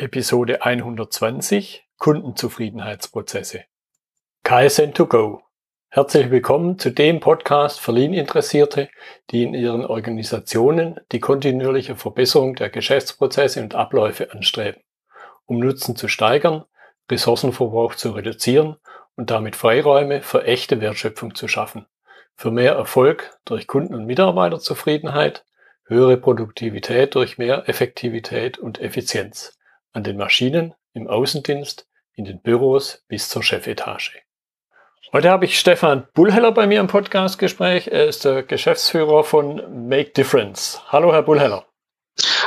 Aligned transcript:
Episode 0.00 0.62
120 0.62 1.86
Kundenzufriedenheitsprozesse. 1.98 3.64
KSN2Go. 4.46 5.40
Herzlich 5.90 6.30
willkommen 6.30 6.78
zu 6.78 6.88
dem 6.88 7.20
Podcast 7.20 7.80
für 7.80 7.92
Lean-Interessierte, 7.92 8.88
die 9.30 9.42
in 9.42 9.52
ihren 9.52 9.84
Organisationen 9.84 10.98
die 11.12 11.20
kontinuierliche 11.20 11.96
Verbesserung 11.96 12.54
der 12.54 12.70
Geschäftsprozesse 12.70 13.60
und 13.60 13.74
Abläufe 13.74 14.32
anstreben, 14.32 14.80
um 15.44 15.58
Nutzen 15.58 15.96
zu 15.96 16.08
steigern, 16.08 16.64
Ressourcenverbrauch 17.10 17.94
zu 17.94 18.12
reduzieren 18.12 18.76
und 19.16 19.30
damit 19.30 19.54
Freiräume 19.54 20.22
für 20.22 20.44
echte 20.44 20.80
Wertschöpfung 20.80 21.34
zu 21.34 21.46
schaffen, 21.46 21.84
für 22.36 22.50
mehr 22.50 22.72
Erfolg 22.72 23.38
durch 23.44 23.66
Kunden- 23.66 23.94
und 23.94 24.06
Mitarbeiterzufriedenheit, 24.06 25.44
höhere 25.84 26.16
Produktivität 26.16 27.14
durch 27.14 27.36
mehr 27.36 27.68
Effektivität 27.68 28.56
und 28.56 28.80
Effizienz 28.80 29.59
an 29.92 30.04
den 30.04 30.16
Maschinen, 30.16 30.74
im 30.94 31.08
Außendienst, 31.08 31.86
in 32.14 32.24
den 32.24 32.40
Büros 32.40 33.04
bis 33.08 33.28
zur 33.28 33.42
Chefetage. 33.42 34.22
Heute 35.12 35.30
habe 35.30 35.44
ich 35.44 35.58
Stefan 35.58 36.06
Bullheller 36.14 36.52
bei 36.52 36.66
mir 36.66 36.78
im 36.78 36.86
Podcastgespräch. 36.86 37.88
Er 37.88 38.06
ist 38.06 38.24
der 38.24 38.44
Geschäftsführer 38.44 39.24
von 39.24 39.88
Make 39.88 40.10
Difference. 40.10 40.80
Hallo, 40.88 41.12
Herr 41.12 41.22
Bullheller. 41.22 41.66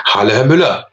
Hallo, 0.05 0.30
Herr 0.30 0.45
Müller. 0.45 0.88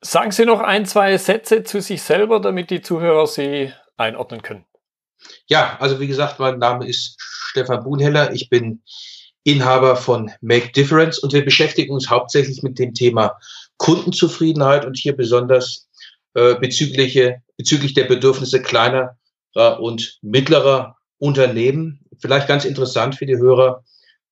Sagen 0.00 0.30
Sie 0.30 0.44
noch 0.44 0.60
ein, 0.60 0.86
zwei 0.86 1.16
Sätze 1.16 1.64
zu 1.64 1.80
sich 1.80 2.02
selber, 2.02 2.40
damit 2.40 2.70
die 2.70 2.80
Zuhörer 2.80 3.26
Sie 3.26 3.72
einordnen 3.96 4.42
können. 4.42 4.64
Ja, 5.46 5.76
also 5.80 5.98
wie 5.98 6.06
gesagt, 6.06 6.38
mein 6.38 6.58
Name 6.58 6.86
ist 6.86 7.16
Stefan 7.18 7.82
Buhlheller. 7.82 8.32
Ich 8.32 8.48
bin 8.48 8.82
Inhaber 9.42 9.96
von 9.96 10.30
Make 10.40 10.70
Difference 10.70 11.18
und 11.18 11.32
wir 11.32 11.44
beschäftigen 11.44 11.92
uns 11.92 12.08
hauptsächlich 12.08 12.62
mit 12.62 12.78
dem 12.78 12.94
Thema 12.94 13.36
Kundenzufriedenheit 13.78 14.84
und 14.84 14.96
hier 14.96 15.16
besonders 15.16 15.88
äh, 16.34 16.54
bezüglich, 16.56 17.18
bezüglich 17.56 17.94
der 17.94 18.04
Bedürfnisse 18.04 18.60
kleiner 18.62 19.16
und 19.54 20.18
mittlerer 20.22 20.98
Unternehmen. 21.18 22.00
Vielleicht 22.18 22.46
ganz 22.46 22.64
interessant 22.64 23.16
für 23.16 23.26
die 23.26 23.38
Hörer, 23.38 23.82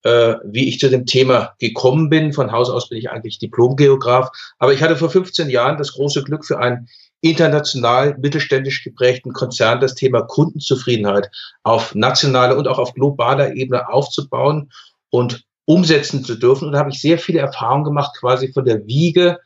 äh, 0.02 0.36
wie 0.44 0.69
ich 0.69 0.78
zu 0.78 0.89
dem 0.89 1.06
Thema 1.06 1.55
gekommen 1.58 2.08
bin. 2.08 2.33
Von 2.33 2.52
Haus 2.52 2.70
aus 2.70 2.89
bin 2.89 2.98
ich 2.98 3.11
eigentlich 3.11 3.39
Diplomgeograf, 3.39 4.30
aber 4.58 4.72
ich 4.72 4.83
hatte 4.83 4.97
vor 4.97 5.11
15 5.11 5.50
Jahren 5.50 5.78
das 5.78 5.92
große 5.94 6.22
Glück 6.22 6.44
für 6.44 6.58
einen 6.58 6.89
international 7.22 8.17
mittelständisch 8.19 8.84
geprägten 8.84 9.33
Konzern 9.33 9.80
das 9.80 9.94
Thema 9.94 10.22
Kundenzufriedenheit 10.22 11.30
auf 11.64 11.94
nationaler 11.94 12.56
und 12.56 12.69
auch 12.69 12.78
auf 12.78 12.94
globaler 12.94 13.55
Ebene 13.55 13.89
aufzubauen 13.89 14.70
und 15.11 15.45
umsetzen 15.67 16.25
zu 16.25 16.36
dürfen. 16.36 16.67
Und 16.67 16.72
da 16.72 16.78
habe 16.78 16.91
ich 16.91 17.00
sehr 17.00 17.19
viele 17.19 17.41
Erfahrungen 17.41 17.84
gemacht, 17.84 18.17
quasi 18.19 18.53
von 18.53 18.64
der 18.64 18.86
Wiege, 18.86 19.39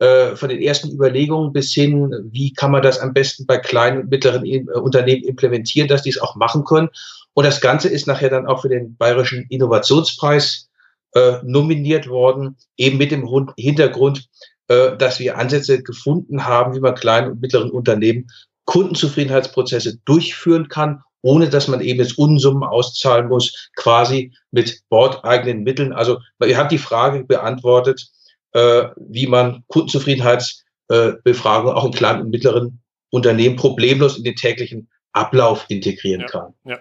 äh, 0.00 0.34
von 0.34 0.48
den 0.48 0.60
ersten 0.60 0.90
Überlegungen 0.90 1.52
bis 1.52 1.72
hin, 1.72 2.12
wie 2.30 2.52
kann 2.52 2.70
man 2.70 2.82
das 2.82 2.98
am 2.98 3.12
besten 3.12 3.46
bei 3.46 3.58
kleinen 3.58 4.02
und 4.02 4.10
mittleren 4.10 4.44
äh, 4.44 4.64
Unternehmen 4.74 5.24
implementieren, 5.24 5.88
dass 5.88 6.02
die 6.02 6.10
es 6.10 6.20
auch 6.20 6.36
machen 6.36 6.64
können. 6.64 6.88
Und 7.34 7.44
das 7.44 7.60
Ganze 7.60 7.88
ist 7.88 8.06
nachher 8.06 8.30
dann 8.30 8.46
auch 8.46 8.62
für 8.62 8.68
den 8.68 8.96
Bayerischen 8.96 9.46
Innovationspreis 9.48 10.68
äh, 11.14 11.38
nominiert 11.44 12.08
worden, 12.08 12.56
eben 12.76 12.98
mit 12.98 13.10
dem 13.10 13.28
Hintergrund, 13.56 14.28
äh, 14.68 14.96
dass 14.96 15.20
wir 15.20 15.38
Ansätze 15.38 15.82
gefunden 15.82 16.44
haben, 16.46 16.74
wie 16.74 16.80
man 16.80 16.94
kleinen 16.94 17.32
und 17.32 17.40
mittleren 17.40 17.70
Unternehmen 17.70 18.28
Kundenzufriedenheitsprozesse 18.64 19.98
durchführen 20.04 20.68
kann 20.68 21.02
ohne 21.22 21.48
dass 21.48 21.68
man 21.68 21.80
eben 21.80 22.00
jetzt 22.00 22.18
Unsummen 22.18 22.62
auszahlen 22.62 23.28
muss, 23.28 23.70
quasi 23.76 24.32
mit 24.50 24.82
bordeigenen 24.88 25.62
Mitteln. 25.62 25.92
Also 25.92 26.18
ihr 26.44 26.56
habt 26.56 26.72
die 26.72 26.78
Frage 26.78 27.24
beantwortet, 27.24 28.08
äh, 28.52 28.88
wie 28.96 29.26
man 29.26 29.64
Kundenzufriedenheitsbefragung 29.68 31.70
äh, 31.70 31.74
auch 31.74 31.84
in 31.84 31.92
kleinen 31.92 32.22
und 32.22 32.30
mittleren 32.30 32.80
Unternehmen 33.10 33.56
problemlos 33.56 34.18
in 34.18 34.24
den 34.24 34.36
täglichen 34.36 34.88
Ablauf 35.12 35.64
integrieren 35.68 36.22
ja, 36.22 36.26
kann. 36.26 36.54
Ja, 36.64 36.78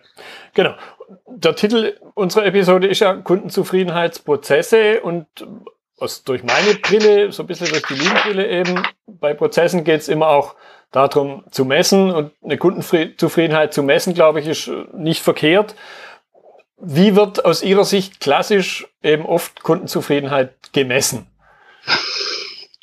genau. 0.54 0.76
Der 1.28 1.56
Titel 1.56 1.96
unserer 2.14 2.46
Episode 2.46 2.88
ist 2.88 3.00
ja 3.00 3.16
Kundenzufriedenheitsprozesse 3.16 5.02
und 5.02 5.26
aus, 5.98 6.24
durch 6.24 6.44
meine 6.44 6.76
Brille, 6.76 7.32
so 7.32 7.44
ein 7.44 7.48
bisschen 7.48 7.68
durch 7.68 7.84
die 7.84 7.96
Lean-Brille 7.96 8.48
eben, 8.48 8.84
bei 9.08 9.34
Prozessen 9.34 9.84
geht 9.84 10.02
es 10.02 10.08
immer 10.08 10.30
auch 10.30 10.56
darum 10.92 11.44
zu 11.52 11.66
messen 11.66 12.12
und 12.12 12.32
eine 12.44 12.58
Kundenzufriedenheit 12.58 13.74
zu 13.74 13.84
messen, 13.84 14.14
glaube 14.14 14.40
ich, 14.40 14.48
ist 14.48 14.72
nicht 14.94 15.22
verkehrt. 15.22 15.76
Wie 16.78 17.16
wird 17.16 17.44
aus 17.44 17.64
Ihrer 17.64 17.84
Sicht 17.84 18.20
klassisch 18.20 18.88
eben 19.02 19.26
oft 19.26 19.64
Kundenzufriedenheit 19.64 20.54
gemessen? 20.74 21.28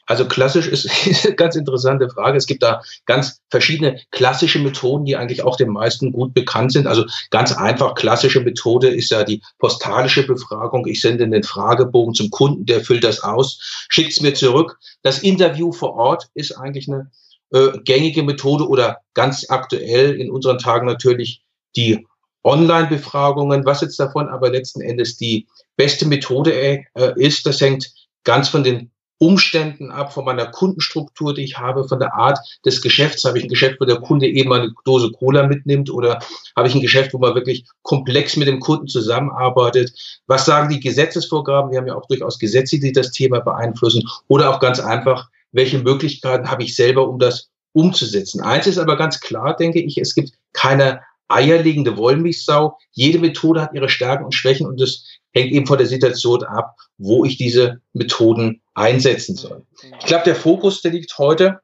Also 0.06 0.26
klassisch 0.26 0.66
ist, 0.68 0.88
eine 1.24 1.34
ganz 1.34 1.56
interessante 1.56 2.08
Frage. 2.10 2.36
Es 2.38 2.46
gibt 2.46 2.62
da 2.62 2.82
ganz 3.06 3.40
verschiedene 3.50 4.00
klassische 4.10 4.58
Methoden, 4.58 5.04
die 5.04 5.16
eigentlich 5.16 5.42
auch 5.42 5.56
den 5.56 5.70
meisten 5.70 6.12
gut 6.12 6.34
bekannt 6.34 6.72
sind. 6.72 6.86
Also 6.86 7.04
ganz 7.30 7.52
einfach 7.52 7.94
klassische 7.94 8.40
Methode 8.40 8.88
ist 8.88 9.10
ja 9.10 9.24
die 9.24 9.42
postalische 9.58 10.26
Befragung. 10.26 10.86
Ich 10.86 11.00
sende 11.00 11.28
den 11.28 11.42
Fragebogen 11.42 12.14
zum 12.14 12.30
Kunden, 12.30 12.66
der 12.66 12.82
füllt 12.82 13.04
das 13.04 13.22
aus, 13.22 13.86
schickt 13.88 14.12
es 14.12 14.20
mir 14.20 14.34
zurück. 14.34 14.78
Das 15.02 15.20
Interview 15.20 15.72
vor 15.72 15.94
Ort 15.94 16.28
ist 16.34 16.52
eigentlich 16.52 16.88
eine 16.88 17.10
äh, 17.52 17.78
gängige 17.84 18.22
Methode 18.22 18.68
oder 18.68 18.98
ganz 19.14 19.46
aktuell 19.48 20.14
in 20.14 20.30
unseren 20.30 20.58
Tagen 20.58 20.86
natürlich 20.86 21.42
die 21.76 22.06
Online-Befragungen. 22.42 23.64
Was 23.64 23.80
jetzt 23.80 23.98
davon 23.98 24.28
aber 24.28 24.50
letzten 24.50 24.80
Endes 24.80 25.16
die 25.16 25.46
beste 25.76 26.06
Methode 26.06 26.52
äh, 26.52 26.84
ist, 27.16 27.46
das 27.46 27.60
hängt 27.60 27.92
ganz 28.24 28.48
von 28.48 28.64
den 28.64 28.90
Umständen 29.24 29.90
ab, 29.90 30.12
von 30.12 30.26
meiner 30.26 30.46
Kundenstruktur, 30.46 31.32
die 31.32 31.44
ich 31.44 31.58
habe, 31.58 31.88
von 31.88 31.98
der 31.98 32.14
Art 32.14 32.38
des 32.66 32.82
Geschäfts. 32.82 33.24
Habe 33.24 33.38
ich 33.38 33.44
ein 33.44 33.48
Geschäft, 33.48 33.80
wo 33.80 33.86
der 33.86 34.00
Kunde 34.00 34.26
eben 34.26 34.52
eine 34.52 34.74
Dose 34.84 35.10
Cola 35.12 35.46
mitnimmt 35.46 35.90
oder 35.90 36.18
habe 36.54 36.68
ich 36.68 36.74
ein 36.74 36.82
Geschäft, 36.82 37.14
wo 37.14 37.18
man 37.18 37.34
wirklich 37.34 37.64
komplex 37.82 38.36
mit 38.36 38.48
dem 38.48 38.60
Kunden 38.60 38.86
zusammenarbeitet? 38.86 39.92
Was 40.26 40.44
sagen 40.44 40.68
die 40.68 40.80
Gesetzesvorgaben? 40.80 41.70
Wir 41.70 41.78
haben 41.78 41.86
ja 41.86 41.94
auch 41.94 42.06
durchaus 42.06 42.38
Gesetze, 42.38 42.78
die 42.78 42.92
das 42.92 43.12
Thema 43.12 43.40
beeinflussen 43.40 44.06
oder 44.28 44.54
auch 44.54 44.60
ganz 44.60 44.78
einfach, 44.78 45.30
welche 45.52 45.78
Möglichkeiten 45.78 46.50
habe 46.50 46.62
ich 46.62 46.76
selber, 46.76 47.08
um 47.08 47.18
das 47.18 47.48
umzusetzen. 47.72 48.42
Eins 48.42 48.66
ist 48.66 48.78
aber 48.78 48.96
ganz 48.96 49.20
klar, 49.20 49.56
denke 49.56 49.80
ich, 49.80 49.96
es 49.96 50.14
gibt 50.14 50.32
keine 50.52 51.00
eierlegende 51.28 51.96
Wollmilchsau. 51.96 52.76
Jede 52.92 53.18
Methode 53.18 53.62
hat 53.62 53.74
ihre 53.74 53.88
Stärken 53.88 54.24
und 54.24 54.34
Schwächen 54.34 54.66
und 54.66 54.80
es 54.80 55.13
hängt 55.34 55.52
eben 55.52 55.66
von 55.66 55.78
der 55.78 55.86
Situation 55.86 56.44
ab, 56.44 56.76
wo 56.98 57.24
ich 57.24 57.36
diese 57.36 57.80
Methoden 57.92 58.62
einsetzen 58.74 59.36
soll. 59.36 59.64
Ich 60.00 60.06
glaube, 60.06 60.24
der 60.24 60.36
Fokus, 60.36 60.82
der 60.82 60.92
liegt 60.92 61.18
heute, 61.18 61.60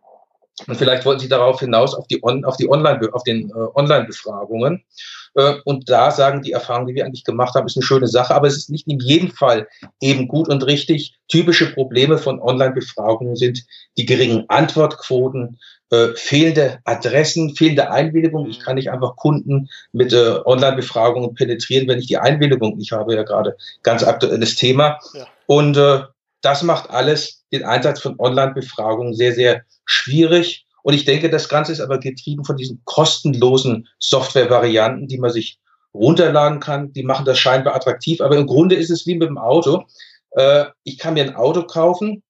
und 0.66 0.76
vielleicht 0.76 1.04
wollten 1.04 1.20
Sie 1.20 1.28
darauf 1.28 1.60
hinaus, 1.60 1.94
auf 1.94 2.06
die, 2.06 2.22
On, 2.22 2.44
auf 2.44 2.56
die 2.56 2.68
Online, 2.68 3.00
auf 3.12 3.22
den 3.24 3.50
äh, 3.50 3.52
Online-Befragungen. 3.74 4.84
Äh, 5.34 5.54
und 5.64 5.88
da 5.88 6.10
sagen 6.10 6.42
die 6.42 6.52
Erfahrungen, 6.52 6.88
die 6.88 6.94
wir 6.94 7.04
eigentlich 7.04 7.24
gemacht 7.24 7.54
haben, 7.54 7.66
ist 7.66 7.76
eine 7.76 7.84
schöne 7.84 8.08
Sache, 8.08 8.34
aber 8.34 8.46
es 8.46 8.56
ist 8.56 8.70
nicht 8.70 8.86
in 8.86 8.98
jedem 8.98 9.30
Fall 9.30 9.68
eben 10.00 10.28
gut 10.28 10.48
und 10.48 10.66
richtig. 10.66 11.18
Typische 11.28 11.72
Probleme 11.72 12.18
von 12.18 12.40
Online-Befragungen 12.40 13.36
sind 13.36 13.64
die 13.96 14.04
geringen 14.04 14.44
Antwortquoten, 14.48 15.58
äh, 15.90 16.08
fehlende 16.14 16.78
Adressen, 16.84 17.54
fehlende 17.56 17.90
Einwilligung. 17.90 18.48
Ich 18.48 18.60
kann 18.60 18.76
nicht 18.76 18.90
einfach 18.90 19.16
Kunden 19.16 19.68
mit 19.92 20.12
äh, 20.12 20.40
Online-Befragungen 20.44 21.34
penetrieren, 21.34 21.88
wenn 21.88 21.98
ich 21.98 22.06
die 22.06 22.18
Einwilligung 22.18 22.76
nicht 22.76 22.92
habe. 22.92 23.14
Ja, 23.14 23.22
gerade 23.22 23.56
ganz 23.82 24.04
aktuelles 24.04 24.56
Thema. 24.56 24.98
Ja. 25.14 25.26
Und 25.46 25.76
äh, 25.76 26.02
das 26.42 26.62
macht 26.62 26.90
alles 26.90 27.44
den 27.52 27.64
Einsatz 27.64 28.00
von 28.00 28.18
Online-Befragungen 28.18 29.14
sehr, 29.14 29.34
sehr 29.34 29.62
schwierig. 29.84 30.66
Und 30.82 30.94
ich 30.94 31.04
denke, 31.04 31.28
das 31.28 31.48
Ganze 31.48 31.72
ist 31.72 31.80
aber 31.80 31.98
getrieben 31.98 32.44
von 32.44 32.56
diesen 32.56 32.80
kostenlosen 32.84 33.88
Software-Varianten, 33.98 35.08
die 35.08 35.18
man 35.18 35.30
sich 35.30 35.58
runterladen 35.92 36.60
kann. 36.60 36.92
Die 36.92 37.02
machen 37.02 37.24
das 37.24 37.38
scheinbar 37.38 37.74
attraktiv. 37.74 38.20
Aber 38.20 38.36
im 38.36 38.46
Grunde 38.46 38.76
ist 38.76 38.90
es 38.90 39.06
wie 39.06 39.16
mit 39.16 39.28
dem 39.28 39.38
Auto. 39.38 39.84
Äh, 40.32 40.66
ich 40.84 40.98
kann 40.98 41.14
mir 41.14 41.24
ein 41.24 41.36
Auto 41.36 41.64
kaufen. 41.64 42.22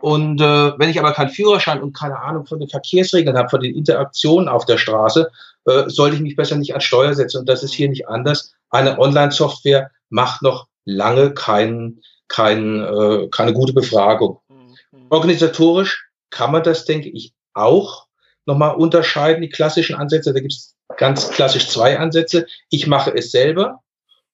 Und 0.00 0.40
äh, 0.40 0.78
wenn 0.78 0.90
ich 0.90 0.98
aber 0.98 1.12
keinen 1.12 1.30
Führerschein 1.30 1.82
und 1.82 1.96
keine 1.96 2.20
Ahnung 2.20 2.46
von 2.46 2.60
den 2.60 2.68
Verkehrsregeln 2.68 3.36
habe, 3.36 3.48
von 3.48 3.60
den 3.60 3.74
Interaktionen 3.74 4.48
auf 4.48 4.64
der 4.64 4.78
Straße, 4.78 5.30
äh, 5.64 5.88
sollte 5.88 6.16
ich 6.16 6.22
mich 6.22 6.36
besser 6.36 6.56
nicht 6.56 6.74
an 6.74 6.80
Steuer 6.80 7.14
setzen. 7.14 7.38
Und 7.38 7.48
das 7.48 7.62
ist 7.62 7.72
hier 7.72 7.88
nicht 7.88 8.08
anders. 8.08 8.52
Eine 8.70 8.98
Online-Software 8.98 9.90
macht 10.10 10.42
noch 10.42 10.68
lange 10.84 11.32
kein, 11.32 12.00
kein, 12.28 12.82
äh, 12.82 13.28
keine 13.30 13.52
gute 13.52 13.72
Befragung. 13.72 14.40
Mhm. 14.48 15.06
Organisatorisch 15.10 16.08
kann 16.30 16.52
man 16.52 16.62
das, 16.62 16.84
denke 16.84 17.08
ich, 17.08 17.32
auch 17.54 18.06
nochmal 18.46 18.74
unterscheiden, 18.76 19.42
die 19.42 19.48
klassischen 19.48 19.96
Ansätze. 19.96 20.32
Da 20.32 20.40
gibt 20.40 20.52
es 20.52 20.76
ganz 20.96 21.30
klassisch 21.30 21.68
zwei 21.68 21.98
Ansätze. 21.98 22.46
Ich 22.70 22.86
mache 22.86 23.14
es 23.14 23.30
selber 23.30 23.82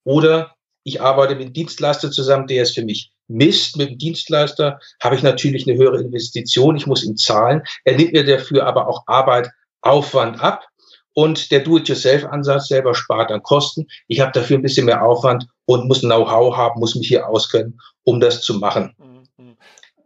oder 0.04 0.54
ich 0.84 1.00
arbeite 1.00 1.34
mit 1.34 1.46
einem 1.46 1.52
Dienstleister 1.54 2.10
zusammen, 2.10 2.46
der 2.46 2.62
es 2.62 2.72
für 2.72 2.84
mich 2.84 3.12
misst. 3.26 3.76
Mit 3.76 3.90
dem 3.90 3.98
Dienstleister 3.98 4.78
habe 5.02 5.16
ich 5.16 5.22
natürlich 5.22 5.66
eine 5.66 5.78
höhere 5.78 6.00
Investition. 6.00 6.76
Ich 6.76 6.86
muss 6.86 7.04
ihm 7.04 7.16
zahlen. 7.16 7.62
Er 7.84 7.96
nimmt 7.96 8.12
mir 8.12 8.24
dafür 8.24 8.66
aber 8.66 8.86
auch 8.86 9.04
Arbeit, 9.06 9.50
Aufwand 9.80 10.40
ab. 10.40 10.66
Und 11.14 11.50
der 11.50 11.60
Do-it-yourself-Ansatz 11.60 12.68
selber 12.68 12.94
spart 12.94 13.30
an 13.30 13.42
Kosten. 13.42 13.86
Ich 14.08 14.20
habe 14.20 14.32
dafür 14.32 14.58
ein 14.58 14.62
bisschen 14.62 14.86
mehr 14.86 15.02
Aufwand 15.02 15.46
und 15.66 15.86
muss 15.86 16.00
Know-how 16.00 16.56
haben, 16.56 16.80
muss 16.80 16.94
mich 16.94 17.08
hier 17.08 17.28
auskennen, 17.28 17.80
um 18.02 18.20
das 18.20 18.42
zu 18.42 18.54
machen. 18.58 18.94
Mhm. 18.98 19.56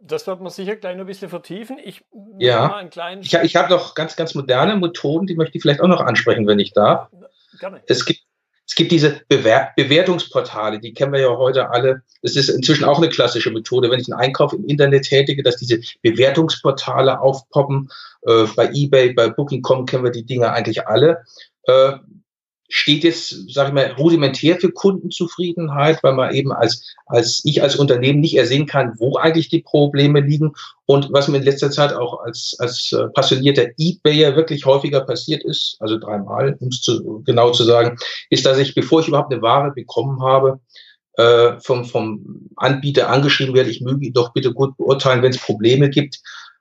das 0.01 0.25
wird 0.27 0.41
man 0.41 0.51
sicher 0.51 0.75
gleich 0.75 0.95
noch 0.95 1.03
ein 1.03 1.07
bisschen 1.07 1.29
vertiefen. 1.29 1.77
Ich 1.83 2.03
ja. 2.37 2.87
ich, 3.21 3.33
ich 3.33 3.55
habe 3.55 3.69
noch 3.69 3.95
ganz, 3.95 4.15
ganz 4.15 4.35
moderne 4.35 4.75
Methoden, 4.75 5.27
die 5.27 5.35
möchte 5.35 5.57
ich 5.57 5.61
vielleicht 5.61 5.81
auch 5.81 5.87
noch 5.87 6.01
ansprechen, 6.01 6.47
wenn 6.47 6.59
ich 6.59 6.73
darf. 6.73 7.09
Gerne. 7.59 7.81
Es 7.87 8.05
gibt 8.05 8.21
es 8.69 8.75
gibt 8.75 8.91
diese 8.91 9.21
Bewer 9.27 9.69
Bewertungsportale, 9.75 10.79
die 10.79 10.93
kennen 10.93 11.11
wir 11.11 11.21
ja 11.21 11.35
heute 11.35 11.71
alle. 11.71 12.03
Das 12.21 12.35
ist 12.35 12.49
inzwischen 12.49 12.83
auch 12.83 12.99
eine 12.99 13.09
klassische 13.09 13.49
Methode, 13.49 13.89
wenn 13.89 13.99
ich 13.99 14.11
einen 14.11 14.21
Einkauf 14.21 14.53
im 14.53 14.63
Internet 14.65 15.05
tätige, 15.05 15.41
dass 15.41 15.57
diese 15.57 15.79
Bewertungsportale 16.03 17.19
aufpoppen. 17.19 17.89
Äh, 18.27 18.45
bei 18.55 18.69
eBay, 18.71 19.13
bei 19.13 19.29
Booking.com 19.29 19.87
kennen 19.87 20.03
wir 20.03 20.11
die 20.11 20.25
Dinge 20.25 20.51
eigentlich 20.51 20.87
alle. 20.87 21.23
Äh, 21.63 21.93
steht 22.69 23.03
jetzt, 23.03 23.51
sage 23.51 23.69
ich 23.69 23.73
mal, 23.73 23.91
rudimentär 23.97 24.57
für 24.57 24.71
Kundenzufriedenheit, 24.71 26.03
weil 26.03 26.13
man 26.13 26.33
eben 26.33 26.53
als, 26.53 26.95
als 27.07 27.41
ich 27.43 27.63
als 27.63 27.75
Unternehmen 27.75 28.19
nicht 28.19 28.37
ersehen 28.37 28.67
kann, 28.67 28.93
wo 28.99 29.17
eigentlich 29.17 29.49
die 29.49 29.63
Probleme 29.63 30.21
liegen. 30.21 30.53
Und 30.85 31.11
was 31.11 31.27
mir 31.27 31.37
in 31.37 31.43
letzter 31.43 31.71
Zeit 31.71 31.93
auch 31.93 32.21
als, 32.21 32.55
als 32.59 32.93
äh, 32.93 33.07
passionierter 33.09 33.69
eBayer 33.77 34.35
wirklich 34.35 34.65
häufiger 34.65 35.01
passiert 35.01 35.43
ist, 35.43 35.77
also 35.79 35.97
dreimal, 35.97 36.55
um 36.59 36.67
es 36.67 36.81
zu, 36.81 37.23
genau 37.25 37.51
zu 37.51 37.63
sagen, 37.63 37.97
ist, 38.29 38.45
dass 38.45 38.59
ich, 38.59 38.75
bevor 38.75 39.01
ich 39.01 39.07
überhaupt 39.07 39.33
eine 39.33 39.41
Ware 39.41 39.71
bekommen 39.71 40.21
habe, 40.21 40.59
äh, 41.17 41.59
vom, 41.59 41.85
vom 41.85 42.49
Anbieter 42.55 43.09
angeschrieben 43.09 43.55
werde, 43.55 43.71
ich 43.71 43.81
möge 43.81 44.05
ihn 44.05 44.13
doch 44.13 44.31
bitte 44.31 44.53
gut 44.53 44.77
beurteilen, 44.77 45.23
wenn 45.23 45.31
es 45.31 45.39
Probleme 45.39 45.89
gibt 45.89 46.19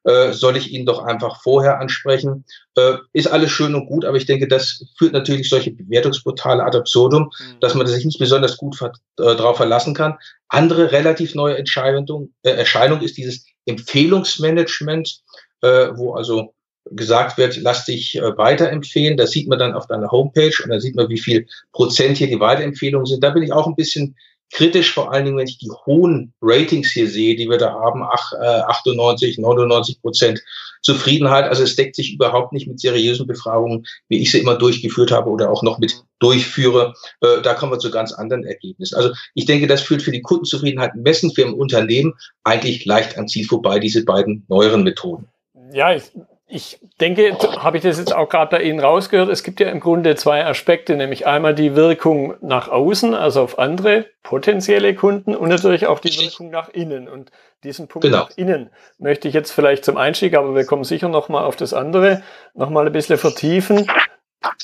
äh, 0.09 0.33
soll 0.33 0.57
ich 0.57 0.73
ihn 0.73 0.87
doch 0.87 1.05
einfach 1.05 1.43
vorher 1.43 1.81
ansprechen. 1.81 2.47
Äh, 2.79 2.95
ist 3.13 3.27
alles 3.27 3.51
schön 3.51 3.75
und 3.75 3.87
gut, 3.87 4.07
aber 4.07 4.17
ich 4.17 4.25
denke, 4.25 4.49
das 4.49 4.83
führt 4.97 5.13
natürlich 5.13 5.51
solche 5.51 5.71
Bewertungsportale 5.71 6.65
ad 6.65 6.79
absurdum, 6.79 7.25
mhm. 7.25 7.61
dass 7.61 7.75
man 7.75 7.87
sich 7.87 8.07
nicht 8.07 8.19
besonders 8.19 8.57
gut 8.57 8.77
ver 8.77 8.93
äh, 9.19 9.37
darauf 9.37 9.59
verlassen 9.59 9.93
kann. 9.93 10.17
Andere 10.49 10.93
relativ 10.93 11.35
neue 11.35 11.59
Entscheidung, 11.59 12.33
äh, 12.43 12.53
Erscheinung 12.53 13.03
ist 13.03 13.19
dieses 13.19 13.45
Empfehlungsmanagement, 13.67 15.21
wo 15.61 16.15
also 16.15 16.55
gesagt 16.93 17.37
wird, 17.37 17.59
lass 17.59 17.85
dich 17.85 18.15
weiterempfehlen. 18.15 19.19
Das 19.19 19.33
sieht 19.33 19.49
man 19.49 19.59
dann 19.59 19.75
auf 19.75 19.89
deiner 19.89 20.11
Homepage 20.11 20.55
und 20.65 20.71
dann 20.71 20.81
sieht 20.81 20.95
man, 20.97 21.11
wie 21.11 21.19
viel 21.19 21.47
Prozent 21.73 22.17
hier 22.17 22.29
die 22.29 22.41
Weiterempfehlungen 22.41 23.05
sind. 23.05 23.23
Da 23.23 23.31
bin 23.31 23.43
ich 23.43 23.53
auch 23.53 23.67
ein 23.67 23.75
bisschen 23.75 24.17
kritisch, 24.51 24.93
vor 24.93 25.13
allen 25.13 25.25
Dingen, 25.25 25.37
wenn 25.37 25.47
ich 25.47 25.59
die 25.59 25.71
hohen 25.87 26.33
Ratings 26.41 26.91
hier 26.91 27.09
sehe, 27.09 27.37
die 27.37 27.49
wir 27.49 27.59
da 27.59 27.73
haben, 27.73 28.03
ach, 28.03 28.33
äh, 28.33 28.61
98, 28.63 29.39
99 29.39 30.01
Prozent 30.01 30.43
Zufriedenheit. 30.83 31.45
Also 31.45 31.63
es 31.63 31.77
deckt 31.77 31.97
sich 31.97 32.15
überhaupt 32.15 32.53
nicht 32.53 32.67
mit 32.67 32.81
seriösen 32.81 33.27
Befragungen, 33.27 33.87
wie 34.09 34.19
ich 34.19 34.31
sie 34.31 34.39
immer 34.39 34.57
durchgeführt 34.57 35.11
habe 35.11 35.31
oder 35.31 35.51
auch 35.51 35.63
noch 35.63 35.79
mit 35.79 36.03
durchführe. 36.19 36.95
Äh, 37.21 37.43
da 37.43 37.55
kommen 37.55 37.73
wir 37.73 37.79
zu 37.79 37.91
ganz 37.91 38.13
anderen 38.13 38.45
Ergebnissen. 38.45 38.97
Also 38.97 39.13
ich 39.35 39.45
denke, 39.45 39.67
das 39.67 39.83
führt 39.83 40.03
für 40.03 40.13
die 40.13 40.23
Kundenzufriedenheit 40.23 40.95
messen 40.95 41.33
für 41.33 41.45
ein 41.45 41.55
Unternehmen 41.55 42.15
eigentlich 42.45 42.85
leicht 42.85 43.19
am 43.19 43.29
Ziel 43.29 43.47
vorbei, 43.47 43.79
diese 43.79 44.05
beiden 44.05 44.45
neueren 44.49 44.83
Methoden. 44.83 45.29
Ja, 45.73 45.95
ich 45.95 46.05
ich 46.51 46.81
denke, 46.99 47.37
habe 47.59 47.77
ich 47.77 47.83
das 47.83 47.99
jetzt 47.99 48.15
auch 48.15 48.29
gerade 48.29 48.57
bei 48.57 48.63
Ihnen 48.63 48.81
rausgehört, 48.81 49.29
es 49.29 49.43
gibt 49.43 49.61
ja 49.61 49.69
im 49.69 49.81
Grunde 49.81 50.17
zwei 50.17 50.47
Aspekte, 50.47 50.97
nämlich 50.97 51.27
einmal 51.27 51.55
die 51.55 51.77
Wirkung 51.77 52.35
nach 52.41 52.69
außen, 52.69 53.15
also 53.15 53.43
auf 53.43 53.59
andere 53.59 54.07
potenzielle 54.23 54.95
Kunden 54.95 55.37
und 55.37 55.51
natürlich 55.51 55.87
auch 55.87 55.99
die 55.99 56.19
Wirkung 56.19 56.49
nach 56.49 56.71
innen. 56.71 57.07
Und 57.07 57.31
diesen 57.65 57.87
Punkt 57.87 58.07
genau. 58.07 58.19
nach 58.19 58.31
innen 58.37 58.71
möchte 58.99 59.29
ich 59.29 59.35
jetzt 59.35 59.51
vielleicht 59.51 59.85
zum 59.85 59.99
Einstieg, 59.99 60.35
aber 60.35 60.55
wir 60.55 60.65
kommen 60.65 60.85
sicher 60.85 61.09
nochmal 61.09 61.45
auf 61.45 61.57
das 61.57 61.75
andere, 61.75 62.23
nochmal 62.55 62.87
ein 62.87 62.93
bisschen 62.93 63.19
vertiefen. 63.19 63.87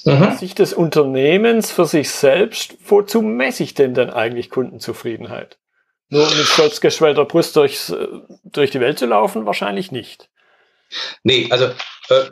Mhm. 0.04 0.32
Sicht 0.38 0.60
des 0.60 0.72
Unternehmens 0.72 1.70
für 1.70 1.84
sich 1.84 2.10
selbst, 2.10 2.76
wozu 2.86 3.20
messe 3.20 3.62
ich 3.62 3.74
denn 3.74 3.92
dann 3.92 4.08
eigentlich 4.08 4.48
Kundenzufriedenheit? 4.48 5.58
Nur 6.08 6.26
mit 6.26 6.46
stolz 6.46 6.80
geschwellter 6.80 7.24
Brust 7.24 7.56
durchs, 7.56 7.94
durch 8.44 8.70
die 8.70 8.80
Welt 8.80 8.98
zu 8.98 9.06
laufen? 9.06 9.46
Wahrscheinlich 9.46 9.90
nicht. 9.90 10.30
Nee, 11.22 11.48
also 11.50 11.66
äh, 12.08 12.30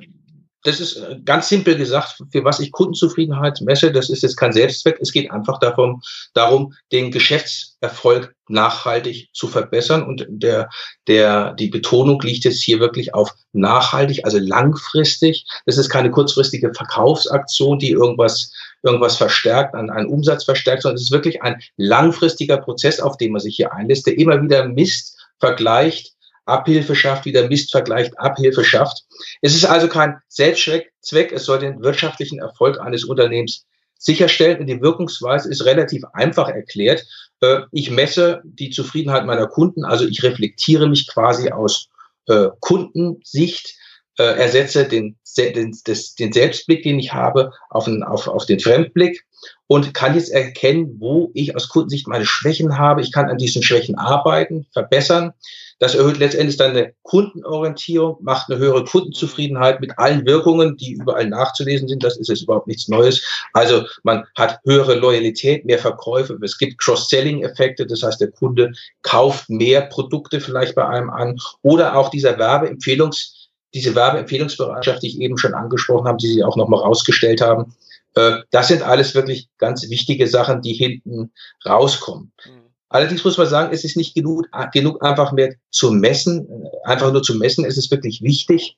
das 0.65 0.81
ist 0.81 0.97
äh, 0.97 1.19
ganz 1.25 1.49
simpel 1.49 1.77
gesagt, 1.77 2.23
für 2.31 2.45
was 2.45 2.61
ich 2.61 2.73
Kundenzufriedenheit 2.73 3.61
messe, 3.63 3.91
das 3.91 4.11
ist 4.11 4.23
jetzt 4.23 4.37
kein 4.37 4.53
Selbstzweck. 4.53 4.99
Es 5.01 5.13
geht 5.13 5.31
einfach 5.31 5.59
darum, 5.59 6.03
darum, 6.35 6.75
den 6.93 7.11
Geschäftserfolg 7.11 8.35
nachhaltig 8.49 9.31
zu 9.33 9.49
verbessern. 9.49 10.05
Und 10.05 10.27
der, 10.29 10.69
der, 11.09 11.55
die 11.55 11.69
Betonung 11.69 12.21
liegt 12.23 12.45
jetzt 12.45 12.63
hier 12.63 12.81
wirklich 12.81 13.15
auf 13.15 13.35
nachhaltig, 13.53 14.25
also 14.25 14.39
langfristig. 14.39 15.47
Das 15.67 15.79
ist 15.79 15.89
keine 15.89 16.11
kurzfristige 16.11 16.73
Verkaufsaktion, 16.73 17.79
die 17.79 17.91
irgendwas, 17.91 18.53
irgendwas 18.83 19.17
verstärkt, 19.17 19.75
an 19.75 19.91
einen 19.91 20.09
Umsatz 20.09 20.45
verstärkt, 20.45 20.83
sondern 20.83 20.97
es 20.97 21.05
ist 21.05 21.13
wirklich 21.13 21.43
ein 21.43 21.61
langfristiger 21.77 22.59
Prozess, 22.59 23.01
auf 23.01 23.17
den 23.17 23.33
man 23.33 23.41
sich 23.41 23.57
hier 23.57 23.73
einlässt, 23.73 24.07
der 24.07 24.19
immer 24.19 24.41
wieder 24.41 24.69
misst, 24.69 25.19
vergleicht, 25.41 26.13
Abhilfe 26.45 26.95
schafft, 26.95 27.25
wieder 27.25 27.49
Mist 27.49 27.71
vergleicht, 27.71 28.19
Abhilfe 28.19 28.65
schafft. 28.65 29.05
Es 29.41 29.55
ist 29.55 29.65
also 29.65 29.89
kein 29.89 30.17
Selbstzweck, 30.29 31.33
es 31.33 31.45
soll 31.45 31.59
den 31.59 31.83
wirtschaftlichen 31.83 32.41
Erfolg 32.41 32.81
eines 32.81 33.05
Unternehmens 33.05 33.67
sicherstellen 33.99 34.59
und 34.59 34.67
die 34.67 34.81
Wirkungsweise 34.81 35.49
ist 35.49 35.65
relativ 35.65 36.03
einfach 36.13 36.49
erklärt. 36.49 37.05
Äh, 37.41 37.61
ich 37.71 37.91
messe 37.91 38.43
die 38.45 38.71
Zufriedenheit 38.71 39.27
meiner 39.27 39.47
Kunden, 39.47 39.85
also 39.85 40.07
ich 40.07 40.23
reflektiere 40.23 40.89
mich 40.89 41.09
quasi 41.09 41.51
aus 41.51 41.89
äh, 42.27 42.49
Kundensicht, 42.61 43.77
äh, 44.19 44.25
ersetze 44.25 44.85
den, 44.85 45.17
den, 45.37 45.77
den 46.19 46.33
Selbstblick, 46.33 46.83
den 46.83 46.99
ich 46.99 47.13
habe, 47.13 47.53
auf, 47.71 47.87
einen, 47.87 48.03
auf, 48.03 48.29
auf 48.29 48.47
den 48.47 48.61
Fremdblick 48.61 49.25
und 49.67 49.95
kann 49.95 50.15
jetzt 50.15 50.31
erkennen, 50.31 50.97
wo 50.99 51.31
ich 51.35 51.57
aus 51.57 51.69
Kundensicht 51.69 52.07
meine 52.07 52.27
Schwächen 52.27 52.79
habe. 52.79 53.01
Ich 53.01 53.11
kann 53.11 53.31
an 53.31 53.39
diesen 53.39 53.63
Schwächen 53.63 53.97
arbeiten, 53.97 54.67
verbessern. 54.73 55.33
Das 55.79 55.95
erhöht 55.95 56.19
letztendlich 56.19 56.57
dann 56.59 56.71
eine 56.73 56.93
Kundenorientierung, 57.03 58.19
macht 58.21 58.49
eine 58.49 58.59
höhere 58.59 58.85
Kundenzufriedenheit 58.85 59.81
mit 59.81 59.99
allen 59.99 60.25
Wirkungen, 60.27 60.77
die 60.77 60.93
überall 60.93 61.27
nachzulesen 61.27 61.89
sind. 61.89 62.05
Das 62.05 62.19
ist 62.19 62.29
jetzt 62.29 62.43
überhaupt 62.43 62.69
nichts 62.69 62.87
Neues. 62.87 63.21
Also 63.53 63.85
man 64.05 64.25
hat 64.37 64.61
höhere 64.65 64.95
Loyalität, 64.95 65.65
mehr 65.65 65.79
Verkäufe. 65.79 66.39
Es 66.43 66.59
gibt 66.59 66.79
Cross-Selling-Effekte. 66.79 67.87
Das 67.87 68.03
heißt, 68.03 68.21
der 68.21 68.31
Kunde 68.31 68.73
kauft 69.03 69.51
mehr 69.51 69.81
Produkte 69.81 70.41
vielleicht 70.41 70.77
bei 70.77 70.87
einem 70.87 71.11
an 71.11 71.39
oder 71.63 71.97
auch 71.97 72.11
dieser 72.11 72.39
Werbeempfehlungs 72.39 73.42
diese 73.75 73.95
Werbeempfehlungsbereitschaft, 73.95 75.03
die 75.03 75.09
ich 75.09 75.21
eben 75.21 75.39
schon 75.39 75.55
angesprochen 75.55 76.07
habe, 76.07 76.19
die 76.19 76.29
Sie 76.29 76.45
auch 76.45 76.57
nochmal 76.57 76.81
rausgestellt 76.81 77.41
haben, 77.41 77.75
äh, 78.15 78.39
das 78.51 78.69
sind 78.69 78.83
alles 78.83 79.15
wirklich 79.15 79.49
ganz 79.59 79.89
wichtige 79.89 80.27
Sachen, 80.27 80.63
die 80.63 80.75
hinten 80.75 81.33
rauskommen. 81.67 82.33
Mhm. 82.45 82.63
Allerdings 82.89 83.25
muss 83.25 83.39
man 83.39 83.47
sagen, 83.47 83.73
es 83.73 83.85
ist 83.85 83.97
nicht 83.97 84.15
genug, 84.15 84.49
genug 84.73 85.03
einfach 85.03 85.33
mehr 85.33 85.55
zu 85.71 85.93
messen, 85.93 86.47
einfach 86.85 87.11
nur 87.11 87.23
zu 87.23 87.37
messen. 87.37 87.65
Es 87.65 87.79
ist 87.79 87.91
wirklich 87.91 88.21
wichtig, 88.21 88.77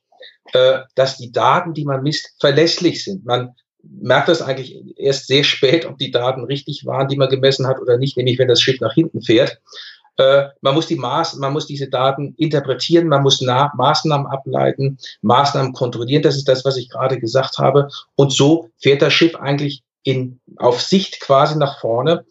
äh, 0.52 0.80
dass 0.94 1.16
die 1.16 1.32
Daten, 1.32 1.74
die 1.74 1.84
man 1.84 2.04
misst, 2.04 2.36
verlässlich 2.38 3.02
sind. 3.02 3.24
Man 3.24 3.54
merkt 3.82 4.28
das 4.28 4.40
eigentlich 4.40 4.96
erst 4.96 5.26
sehr 5.26 5.42
spät, 5.42 5.84
ob 5.84 5.98
die 5.98 6.12
Daten 6.12 6.44
richtig 6.44 6.86
waren, 6.86 7.08
die 7.08 7.16
man 7.16 7.28
gemessen 7.28 7.66
hat 7.66 7.80
oder 7.80 7.98
nicht, 7.98 8.16
nämlich 8.16 8.38
wenn 8.38 8.48
das 8.48 8.60
Schiff 8.60 8.80
nach 8.80 8.94
hinten 8.94 9.20
fährt. 9.20 9.60
Äh, 10.16 10.44
man 10.60 10.74
muss 10.74 10.86
die 10.86 10.96
Maß, 10.96 11.36
man 11.36 11.52
muss 11.52 11.66
diese 11.66 11.88
Daten 11.88 12.34
interpretieren, 12.36 13.08
man 13.08 13.22
muss 13.22 13.40
Maßnahmen 13.40 14.26
ableiten, 14.26 14.98
Maßnahmen 15.22 15.72
kontrollieren. 15.72 16.22
Das 16.22 16.36
ist 16.36 16.48
das, 16.48 16.64
was 16.64 16.76
ich 16.76 16.88
gerade 16.88 17.18
gesagt 17.18 17.58
habe. 17.58 17.88
Und 18.14 18.32
so 18.32 18.70
fährt 18.78 19.02
das 19.02 19.12
Schiff 19.12 19.34
eigentlich 19.36 19.82
in, 20.04 20.40
auf 20.56 20.80
Sicht 20.80 21.20
quasi 21.20 21.58
nach 21.58 21.80
vorne. 21.80 22.24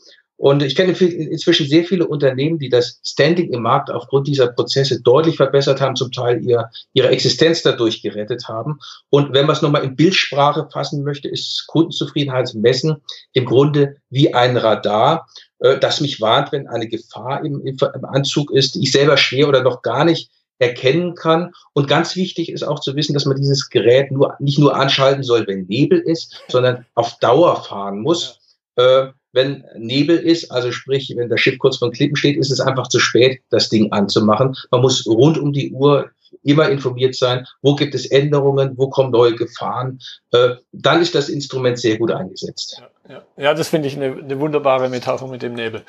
Und 0.43 0.61
ich 0.61 0.75
kenne 0.75 0.91
inzwischen 0.91 1.67
sehr 1.67 1.85
viele 1.85 2.07
Unternehmen, 2.07 2.59
die 2.59 2.67
das 2.67 2.99
Standing 3.03 3.53
im 3.53 3.61
Markt 3.61 3.89
aufgrund 3.89 4.27
dieser 4.27 4.47
Prozesse 4.47 5.01
deutlich 5.01 5.37
verbessert 5.37 5.79
haben, 5.79 5.95
zum 5.95 6.11
Teil 6.11 6.43
ihr, 6.43 6.69
ihre 6.91 7.09
Existenz 7.09 7.61
dadurch 7.61 8.01
gerettet 8.01 8.49
haben. 8.49 8.79
Und 9.09 9.33
wenn 9.33 9.45
man 9.45 9.55
es 9.55 9.61
nochmal 9.61 9.83
in 9.85 9.95
Bildsprache 9.95 10.67
fassen 10.69 11.03
möchte, 11.03 11.29
ist 11.29 11.65
Kundenzufriedenheitsmessen 11.67 12.97
im 13.31 13.45
Grunde 13.45 13.95
wie 14.09 14.33
ein 14.33 14.57
Radar, 14.57 15.27
äh, 15.63 15.79
das 15.79 16.01
mich 16.01 16.21
warnt, 16.21 16.51
wenn 16.51 16.67
eine 16.67 16.87
Gefahr 16.87 17.43
im, 17.43 17.65
im 17.65 18.05
Anzug 18.05 18.51
ist, 18.51 18.75
die 18.75 18.83
ich 18.83 18.91
selber 18.91 19.17
schwer 19.17 19.47
oder 19.47 19.63
noch 19.63 19.81
gar 19.81 20.05
nicht 20.05 20.29
erkennen 20.59 21.15
kann. 21.15 21.51
Und 21.73 21.87
ganz 21.87 22.15
wichtig 22.15 22.51
ist 22.51 22.63
auch 22.63 22.79
zu 22.79 22.95
wissen, 22.95 23.13
dass 23.13 23.25
man 23.25 23.37
dieses 23.37 23.69
Gerät 23.69 24.11
nur, 24.11 24.35
nicht 24.39 24.59
nur 24.59 24.75
anschalten 24.75 25.23
soll, 25.23 25.47
wenn 25.47 25.65
Nebel 25.65 25.99
ist, 25.99 26.43
sondern 26.49 26.85
auf 26.93 27.17
Dauer 27.19 27.63
fahren 27.63 28.01
muss. 28.01 28.39
Äh, 28.75 29.07
wenn 29.31 29.63
Nebel 29.77 30.17
ist, 30.17 30.51
also 30.51 30.71
sprich, 30.71 31.11
wenn 31.15 31.29
das 31.29 31.39
Schiff 31.39 31.57
kurz 31.57 31.77
vor 31.77 31.91
Klippen 31.91 32.15
steht, 32.15 32.37
ist 32.37 32.51
es 32.51 32.59
einfach 32.59 32.87
zu 32.87 32.99
spät, 32.99 33.41
das 33.49 33.69
Ding 33.69 33.91
anzumachen. 33.91 34.55
Man 34.69 34.81
muss 34.81 35.07
rund 35.07 35.39
um 35.39 35.53
die 35.53 35.71
Uhr 35.71 36.11
immer 36.43 36.69
informiert 36.69 37.15
sein, 37.15 37.45
wo 37.61 37.75
gibt 37.75 37.95
es 37.95 38.05
Änderungen, 38.05 38.73
wo 38.77 38.89
kommen 38.89 39.11
neue 39.11 39.35
Gefahren. 39.35 39.99
Äh, 40.31 40.55
dann 40.71 41.01
ist 41.01 41.15
das 41.15 41.29
Instrument 41.29 41.79
sehr 41.79 41.97
gut 41.97 42.11
eingesetzt. 42.11 42.81
Ja, 43.07 43.13
ja. 43.13 43.23
ja 43.37 43.53
das 43.53 43.69
finde 43.69 43.87
ich 43.87 43.95
eine, 43.95 44.15
eine, 44.17 44.39
wunderbare 44.39 44.89
Metapher 44.89 45.27
mit 45.27 45.41
dem 45.41 45.53
Nebel. 45.53 45.83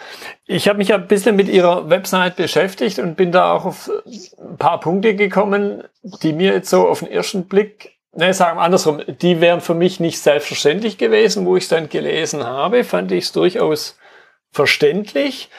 Ich 0.47 0.69
habe 0.69 0.79
mich 0.79 0.93
ein 0.93 1.07
bisschen 1.09 1.37
mit 1.37 1.49
Ihrer 1.49 1.89
Website 1.91 2.37
beschäftigt 2.37 2.99
und 2.99 3.17
bin 3.17 3.33
da 3.33 3.53
auch 3.53 3.65
auf 3.65 3.91
ein 4.07 4.57
paar 4.57 4.81
Punkte 4.81 5.15
gekommen, 5.15 5.85
die 6.23 6.33
mir 6.33 6.53
jetzt 6.53 6.71
so 6.71 6.89
auf 6.89 7.01
den 7.01 7.09
ersten 7.09 7.45
Blick 7.45 7.95
Ne, 8.17 8.33
sagen 8.33 8.59
wir 8.59 8.63
andersrum, 8.63 9.03
die 9.09 9.41
wären 9.41 9.61
für 9.61 9.75
mich 9.75 9.99
nicht 9.99 10.21
selbstverständlich 10.21 10.99
gewesen, 10.99 11.47
wo 11.47 11.57
ich 11.57 11.65
es 11.65 11.69
dann 11.69 11.89
gelesen 11.89 12.45
habe, 12.45 12.85
fand 12.85 13.11
ich 13.11 13.25
es 13.25 13.33
durchaus 13.33 13.99
verständlich. 14.53 15.51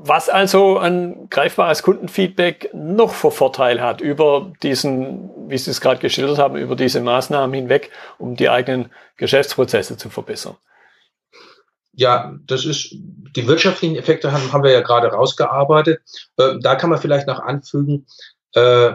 Was 0.00 0.28
also 0.28 0.78
ein 0.78 1.28
greifbares 1.28 1.82
Kundenfeedback 1.82 2.70
noch 2.72 3.12
für 3.12 3.32
Vorteil 3.32 3.80
hat 3.80 4.00
über 4.00 4.52
diesen, 4.62 5.30
wie 5.48 5.58
Sie 5.58 5.70
es 5.70 5.80
gerade 5.80 6.00
geschildert 6.00 6.38
haben, 6.38 6.56
über 6.56 6.76
diese 6.76 7.00
Maßnahmen 7.00 7.52
hinweg, 7.52 7.90
um 8.18 8.36
die 8.36 8.48
eigenen 8.48 8.90
Geschäftsprozesse 9.16 9.96
zu 9.96 10.08
verbessern. 10.08 10.56
Ja, 11.92 12.36
das 12.46 12.64
ist, 12.64 12.92
die 12.92 13.48
wirtschaftlichen 13.48 13.96
Effekte 13.96 14.30
haben, 14.30 14.52
haben 14.52 14.62
wir 14.62 14.70
ja 14.70 14.82
gerade 14.82 15.08
rausgearbeitet. 15.08 16.00
Äh, 16.36 16.60
da 16.60 16.76
kann 16.76 16.90
man 16.90 17.00
vielleicht 17.00 17.26
noch 17.26 17.40
anfügen, 17.40 18.06
äh, 18.54 18.92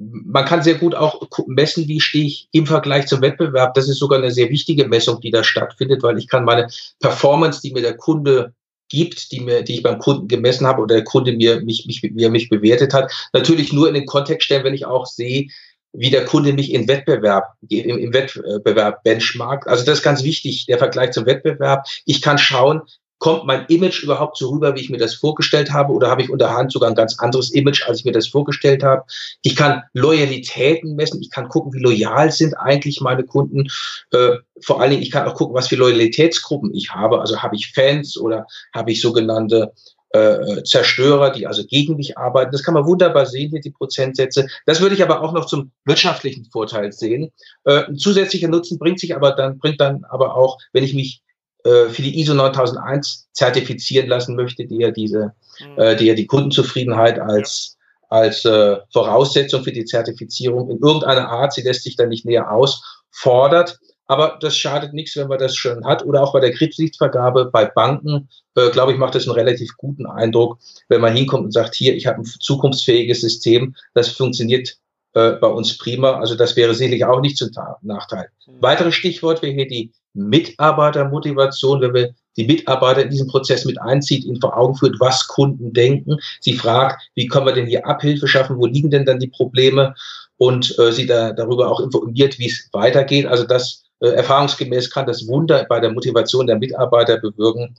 man 0.00 0.46
kann 0.46 0.62
sehr 0.62 0.76
gut 0.76 0.94
auch 0.94 1.20
messen, 1.46 1.86
wie 1.86 2.00
stehe 2.00 2.24
ich 2.24 2.48
im 2.52 2.66
Vergleich 2.66 3.06
zum 3.06 3.20
Wettbewerb. 3.20 3.74
Das 3.74 3.88
ist 3.88 3.98
sogar 3.98 4.18
eine 4.18 4.30
sehr 4.30 4.48
wichtige 4.48 4.88
Messung, 4.88 5.20
die 5.20 5.30
da 5.30 5.44
stattfindet, 5.44 6.02
weil 6.02 6.18
ich 6.18 6.26
kann 6.26 6.44
meine 6.44 6.68
Performance, 7.00 7.60
die 7.60 7.72
mir 7.72 7.82
der 7.82 7.98
Kunde 7.98 8.54
gibt, 8.90 9.32
die 9.32 9.40
mir, 9.40 9.62
die 9.62 9.76
ich 9.76 9.82
beim 9.82 9.98
Kunden 9.98 10.28
gemessen 10.28 10.66
habe 10.66 10.82
oder 10.82 10.96
der 10.96 11.04
Kunde 11.04 11.32
mir 11.32 11.62
mich, 11.62 11.86
mich, 11.86 12.02
mir 12.12 12.30
mich 12.30 12.50
bewertet 12.50 12.92
hat, 12.92 13.10
natürlich 13.32 13.72
nur 13.72 13.88
in 13.88 13.94
den 13.94 14.06
Kontext 14.06 14.44
stellen, 14.44 14.64
wenn 14.64 14.74
ich 14.74 14.84
auch 14.84 15.06
sehe, 15.06 15.48
wie 15.92 16.10
der 16.10 16.24
Kunde 16.24 16.52
mich 16.52 16.72
im 16.72 16.86
Wettbewerb, 16.86 17.54
im, 17.68 17.98
im 17.98 18.12
Wettbewerb 18.12 19.02
benchmarkt. 19.02 19.66
Also 19.66 19.84
das 19.84 19.98
ist 19.98 20.04
ganz 20.04 20.22
wichtig, 20.22 20.66
der 20.66 20.78
Vergleich 20.78 21.12
zum 21.12 21.26
Wettbewerb. 21.26 21.86
Ich 22.04 22.22
kann 22.22 22.38
schauen, 22.38 22.82
kommt 23.20 23.44
mein 23.44 23.66
Image 23.66 24.02
überhaupt 24.02 24.38
so 24.38 24.48
rüber, 24.48 24.74
wie 24.74 24.80
ich 24.80 24.90
mir 24.90 24.98
das 24.98 25.14
vorgestellt 25.14 25.72
habe, 25.72 25.92
oder 25.92 26.10
habe 26.10 26.22
ich 26.22 26.30
unterhand 26.30 26.72
sogar 26.72 26.88
ein 26.88 26.96
ganz 26.96 27.18
anderes 27.18 27.50
Image, 27.52 27.86
als 27.86 28.00
ich 28.00 28.04
mir 28.06 28.12
das 28.12 28.26
vorgestellt 28.26 28.82
habe? 28.82 29.04
Ich 29.42 29.54
kann 29.54 29.82
Loyalitäten 29.92 30.96
messen, 30.96 31.20
ich 31.20 31.30
kann 31.30 31.48
gucken, 31.48 31.72
wie 31.74 31.80
loyal 31.80 32.32
sind 32.32 32.54
eigentlich 32.54 33.00
meine 33.02 33.24
Kunden. 33.24 33.68
Äh, 34.10 34.38
vor 34.62 34.80
allen 34.80 34.90
Dingen, 34.90 35.02
ich 35.02 35.10
kann 35.10 35.28
auch 35.28 35.34
gucken, 35.34 35.54
was 35.54 35.68
für 35.68 35.76
Loyalitätsgruppen 35.76 36.74
ich 36.74 36.90
habe. 36.90 37.20
Also 37.20 37.42
habe 37.42 37.56
ich 37.56 37.72
Fans 37.72 38.16
oder 38.16 38.46
habe 38.74 38.90
ich 38.90 39.02
sogenannte 39.02 39.72
äh, 40.12 40.62
Zerstörer, 40.62 41.30
die 41.30 41.46
also 41.46 41.64
gegen 41.66 41.96
mich 41.96 42.16
arbeiten. 42.16 42.52
Das 42.52 42.62
kann 42.62 42.74
man 42.74 42.86
wunderbar 42.86 43.26
sehen, 43.26 43.50
hier 43.50 43.60
die 43.60 43.70
Prozentsätze. 43.70 44.46
Das 44.64 44.80
würde 44.80 44.94
ich 44.94 45.02
aber 45.02 45.20
auch 45.20 45.32
noch 45.32 45.44
zum 45.44 45.72
wirtschaftlichen 45.84 46.46
Vorteil 46.46 46.90
sehen. 46.90 47.30
Äh, 47.64 47.84
ein 47.84 47.96
zusätzlicher 47.96 48.48
Nutzen 48.48 48.78
bringt 48.78 48.98
sich 48.98 49.14
aber 49.14 49.32
dann, 49.32 49.58
bringt 49.58 49.80
dann 49.80 50.04
aber 50.08 50.36
auch, 50.36 50.58
wenn 50.72 50.84
ich 50.84 50.94
mich 50.94 51.22
für 51.64 52.02
die 52.02 52.20
ISO 52.20 52.34
9001 52.34 53.28
zertifizieren 53.32 54.08
lassen 54.08 54.36
möchte, 54.36 54.66
die 54.66 54.78
ja 54.78 54.90
diese, 54.90 55.32
mhm. 55.60 55.78
äh, 55.78 55.96
die 55.96 56.06
ja 56.06 56.14
die 56.14 56.26
Kundenzufriedenheit 56.26 57.18
als 57.18 57.76
als 58.10 58.44
äh, 58.44 58.76
Voraussetzung 58.92 59.62
für 59.62 59.72
die 59.72 59.84
Zertifizierung 59.84 60.68
in 60.68 60.80
irgendeiner 60.80 61.28
Art, 61.28 61.52
sie 61.52 61.62
lässt 61.62 61.84
sich 61.84 61.94
dann 61.94 62.08
nicht 62.08 62.26
näher 62.26 62.50
aus, 62.50 62.82
fordert. 63.10 63.78
Aber 64.06 64.38
das 64.40 64.56
schadet 64.56 64.92
nichts, 64.92 65.16
wenn 65.16 65.28
man 65.28 65.38
das 65.38 65.54
schon 65.54 65.84
hat. 65.84 66.04
Oder 66.04 66.24
auch 66.24 66.32
bei 66.32 66.40
der 66.40 66.50
Kreditvergabe 66.50 67.44
bei 67.52 67.66
Banken, 67.66 68.28
äh, 68.56 68.70
glaube 68.70 68.90
ich, 68.90 68.98
macht 68.98 69.14
das 69.14 69.28
einen 69.28 69.36
relativ 69.36 69.76
guten 69.76 70.06
Eindruck, 70.06 70.58
wenn 70.88 71.00
man 71.00 71.14
hinkommt 71.14 71.44
und 71.44 71.52
sagt, 71.52 71.76
hier, 71.76 71.94
ich 71.94 72.08
habe 72.08 72.22
ein 72.22 72.24
zukunftsfähiges 72.24 73.20
System, 73.20 73.76
das 73.94 74.08
funktioniert 74.08 74.76
äh, 75.12 75.32
bei 75.32 75.46
uns 75.46 75.78
prima. 75.78 76.18
Also 76.18 76.34
das 76.34 76.56
wäre 76.56 76.74
sicherlich 76.74 77.04
auch 77.04 77.20
nicht 77.20 77.36
zum 77.36 77.50
Nachteil. 77.82 78.30
Mhm. 78.48 78.60
Weiteres 78.60 78.96
Stichwort 78.96 79.42
wäre 79.42 79.52
hier 79.52 79.68
die 79.68 79.92
Mitarbeitermotivation, 80.14 81.80
wenn 81.80 81.94
wir 81.94 82.14
die 82.36 82.46
Mitarbeiter 82.46 83.02
in 83.02 83.10
diesen 83.10 83.28
Prozess 83.28 83.64
mit 83.64 83.80
einzieht, 83.80 84.24
ihnen 84.24 84.40
vor 84.40 84.56
Augen 84.56 84.74
führt, 84.74 84.98
was 85.00 85.26
Kunden 85.26 85.72
denken. 85.72 86.16
Sie 86.40 86.54
fragt, 86.54 87.02
wie 87.14 87.26
können 87.26 87.46
wir 87.46 87.52
denn 87.52 87.66
hier 87.66 87.86
Abhilfe 87.86 88.28
schaffen? 88.28 88.58
Wo 88.58 88.66
liegen 88.66 88.90
denn 88.90 89.04
dann 89.04 89.18
die 89.18 89.28
Probleme? 89.28 89.94
Und 90.36 90.78
äh, 90.78 90.92
sie 90.92 91.06
da, 91.06 91.32
darüber 91.32 91.70
auch 91.70 91.80
informiert, 91.80 92.38
wie 92.38 92.46
es 92.46 92.68
weitergeht. 92.72 93.26
Also 93.26 93.44
das 93.44 93.84
äh, 94.00 94.08
erfahrungsgemäß 94.08 94.90
kann 94.90 95.06
das 95.06 95.26
Wunder 95.28 95.66
bei 95.68 95.80
der 95.80 95.92
Motivation 95.92 96.46
der 96.46 96.58
Mitarbeiter 96.58 97.18
bewirken. 97.18 97.76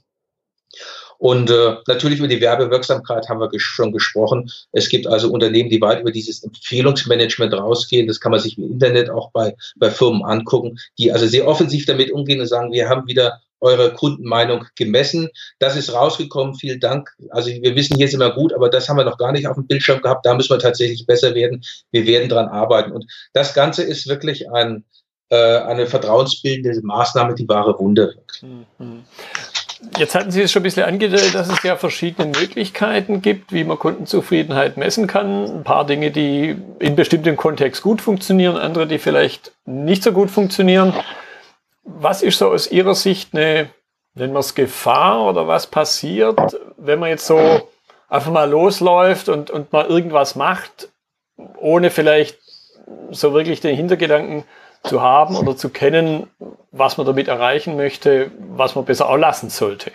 Und 1.22 1.50
äh, 1.50 1.76
natürlich 1.86 2.18
über 2.18 2.26
die 2.26 2.40
Werbewirksamkeit 2.40 3.28
haben 3.28 3.38
wir 3.38 3.48
ges 3.48 3.62
schon 3.62 3.92
gesprochen. 3.92 4.50
Es 4.72 4.88
gibt 4.88 5.06
also 5.06 5.30
Unternehmen, 5.30 5.70
die 5.70 5.80
weit 5.80 6.00
über 6.00 6.10
dieses 6.10 6.42
Empfehlungsmanagement 6.42 7.54
rausgehen. 7.54 8.08
Das 8.08 8.18
kann 8.18 8.32
man 8.32 8.40
sich 8.40 8.58
im 8.58 8.72
Internet 8.72 9.08
auch 9.08 9.30
bei, 9.30 9.54
bei 9.76 9.88
Firmen 9.88 10.24
angucken, 10.24 10.80
die 10.98 11.12
also 11.12 11.28
sehr 11.28 11.46
offensiv 11.46 11.86
damit 11.86 12.10
umgehen 12.10 12.40
und 12.40 12.48
sagen, 12.48 12.72
wir 12.72 12.88
haben 12.88 13.06
wieder 13.06 13.40
eure 13.60 13.92
Kundenmeinung 13.92 14.66
gemessen. 14.74 15.28
Das 15.60 15.76
ist 15.76 15.94
rausgekommen. 15.94 16.56
Vielen 16.56 16.80
Dank. 16.80 17.08
Also 17.30 17.50
wir 17.50 17.76
wissen, 17.76 17.96
hier 17.96 18.06
ist 18.06 18.14
immer 18.14 18.34
gut, 18.34 18.52
aber 18.52 18.68
das 18.68 18.88
haben 18.88 18.96
wir 18.96 19.04
noch 19.04 19.16
gar 19.16 19.30
nicht 19.30 19.46
auf 19.46 19.54
dem 19.54 19.68
Bildschirm 19.68 20.02
gehabt. 20.02 20.26
Da 20.26 20.34
müssen 20.34 20.50
wir 20.50 20.58
tatsächlich 20.58 21.06
besser 21.06 21.36
werden. 21.36 21.62
Wir 21.92 22.04
werden 22.04 22.30
dran 22.30 22.48
arbeiten. 22.48 22.90
Und 22.90 23.06
das 23.32 23.54
Ganze 23.54 23.84
ist 23.84 24.08
wirklich 24.08 24.50
ein, 24.50 24.82
äh, 25.28 25.36
eine 25.36 25.86
vertrauensbildende 25.86 26.80
Maßnahme, 26.82 27.36
die 27.36 27.48
wahre. 27.48 27.76
Mhm. 27.80 29.04
Jetzt 29.98 30.14
hatten 30.14 30.30
Sie 30.30 30.40
es 30.40 30.52
schon 30.52 30.60
ein 30.60 30.64
bisschen 30.64 30.84
angedeutet, 30.84 31.34
dass 31.34 31.48
es 31.48 31.62
ja 31.62 31.76
verschiedene 31.76 32.26
Möglichkeiten 32.38 33.20
gibt, 33.20 33.52
wie 33.52 33.64
man 33.64 33.78
Kundenzufriedenheit 33.78 34.76
messen 34.76 35.06
kann. 35.06 35.44
Ein 35.44 35.64
paar 35.64 35.84
Dinge, 35.84 36.10
die 36.10 36.56
in 36.78 36.96
bestimmten 36.96 37.36
Kontext 37.36 37.82
gut 37.82 38.00
funktionieren, 38.00 38.56
andere, 38.56 38.86
die 38.86 38.98
vielleicht 38.98 39.52
nicht 39.64 40.02
so 40.02 40.12
gut 40.12 40.30
funktionieren. 40.30 40.94
Was 41.84 42.22
ist 42.22 42.38
so 42.38 42.48
aus 42.48 42.70
Ihrer 42.70 42.94
Sicht 42.94 43.34
eine, 43.34 43.70
nennen 44.14 44.32
wir 44.32 44.38
es 44.38 44.54
Gefahr 44.54 45.24
oder 45.24 45.48
was 45.48 45.66
passiert, 45.66 46.56
wenn 46.76 47.00
man 47.00 47.10
jetzt 47.10 47.26
so 47.26 47.68
einfach 48.08 48.30
mal 48.30 48.48
losläuft 48.48 49.28
und, 49.28 49.50
und 49.50 49.72
mal 49.72 49.86
irgendwas 49.86 50.36
macht, 50.36 50.90
ohne 51.58 51.90
vielleicht 51.90 52.38
so 53.10 53.34
wirklich 53.34 53.60
den 53.60 53.74
Hintergedanken 53.76 54.44
zu 54.84 55.00
haben 55.00 55.36
oder 55.36 55.56
zu 55.56 55.68
kennen, 55.68 56.26
was 56.70 56.96
man 56.96 57.06
damit 57.06 57.28
erreichen 57.28 57.76
möchte, 57.76 58.30
was 58.38 58.74
man 58.74 58.84
besser 58.84 59.08
auch 59.08 59.16
lassen 59.16 59.50
sollte. 59.50 59.92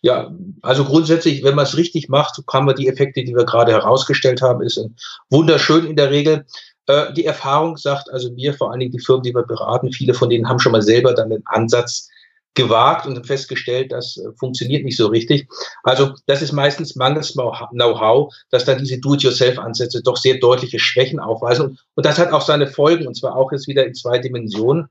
Ja, 0.00 0.30
also 0.62 0.84
grundsätzlich, 0.84 1.42
wenn 1.44 1.54
man 1.54 1.64
es 1.64 1.76
richtig 1.76 2.08
macht, 2.08 2.40
kann 2.46 2.64
man 2.64 2.76
die 2.76 2.88
Effekte, 2.88 3.24
die 3.24 3.34
wir 3.34 3.44
gerade 3.44 3.72
herausgestellt 3.72 4.40
haben, 4.40 4.62
ist 4.62 4.80
wunderschön 5.30 5.86
in 5.86 5.96
der 5.96 6.10
Regel. 6.10 6.46
Äh, 6.86 7.12
die 7.14 7.24
Erfahrung 7.24 7.76
sagt, 7.76 8.10
also 8.10 8.34
wir, 8.36 8.54
vor 8.54 8.70
allen 8.70 8.80
Dingen 8.80 8.92
die 8.92 9.00
Firmen, 9.00 9.22
die 9.22 9.34
wir 9.34 9.42
beraten, 9.42 9.92
viele 9.92 10.14
von 10.14 10.30
denen 10.30 10.48
haben 10.48 10.60
schon 10.60 10.72
mal 10.72 10.82
selber 10.82 11.14
dann 11.14 11.30
den 11.30 11.42
Ansatz 11.46 12.08
gewagt 12.56 13.06
und 13.06 13.24
festgestellt, 13.26 13.92
das 13.92 14.16
äh, 14.16 14.32
funktioniert 14.38 14.84
nicht 14.84 14.96
so 14.96 15.06
richtig. 15.06 15.48
Also 15.84 16.14
das 16.26 16.42
ist 16.42 16.52
meistens 16.52 16.96
mangels 16.96 17.34
Know-how, 17.34 18.34
dass 18.50 18.64
dann 18.64 18.78
diese 18.78 18.98
Do-it-yourself-Ansätze 18.98 20.02
doch 20.02 20.16
sehr 20.16 20.38
deutliche 20.38 20.78
Schwächen 20.80 21.20
aufweisen. 21.20 21.78
Und 21.94 22.06
das 22.06 22.18
hat 22.18 22.32
auch 22.32 22.42
seine 22.42 22.66
Folgen, 22.66 23.06
und 23.06 23.14
zwar 23.14 23.36
auch 23.36 23.52
jetzt 23.52 23.68
wieder 23.68 23.86
in 23.86 23.94
zwei 23.94 24.18
Dimensionen. 24.18 24.88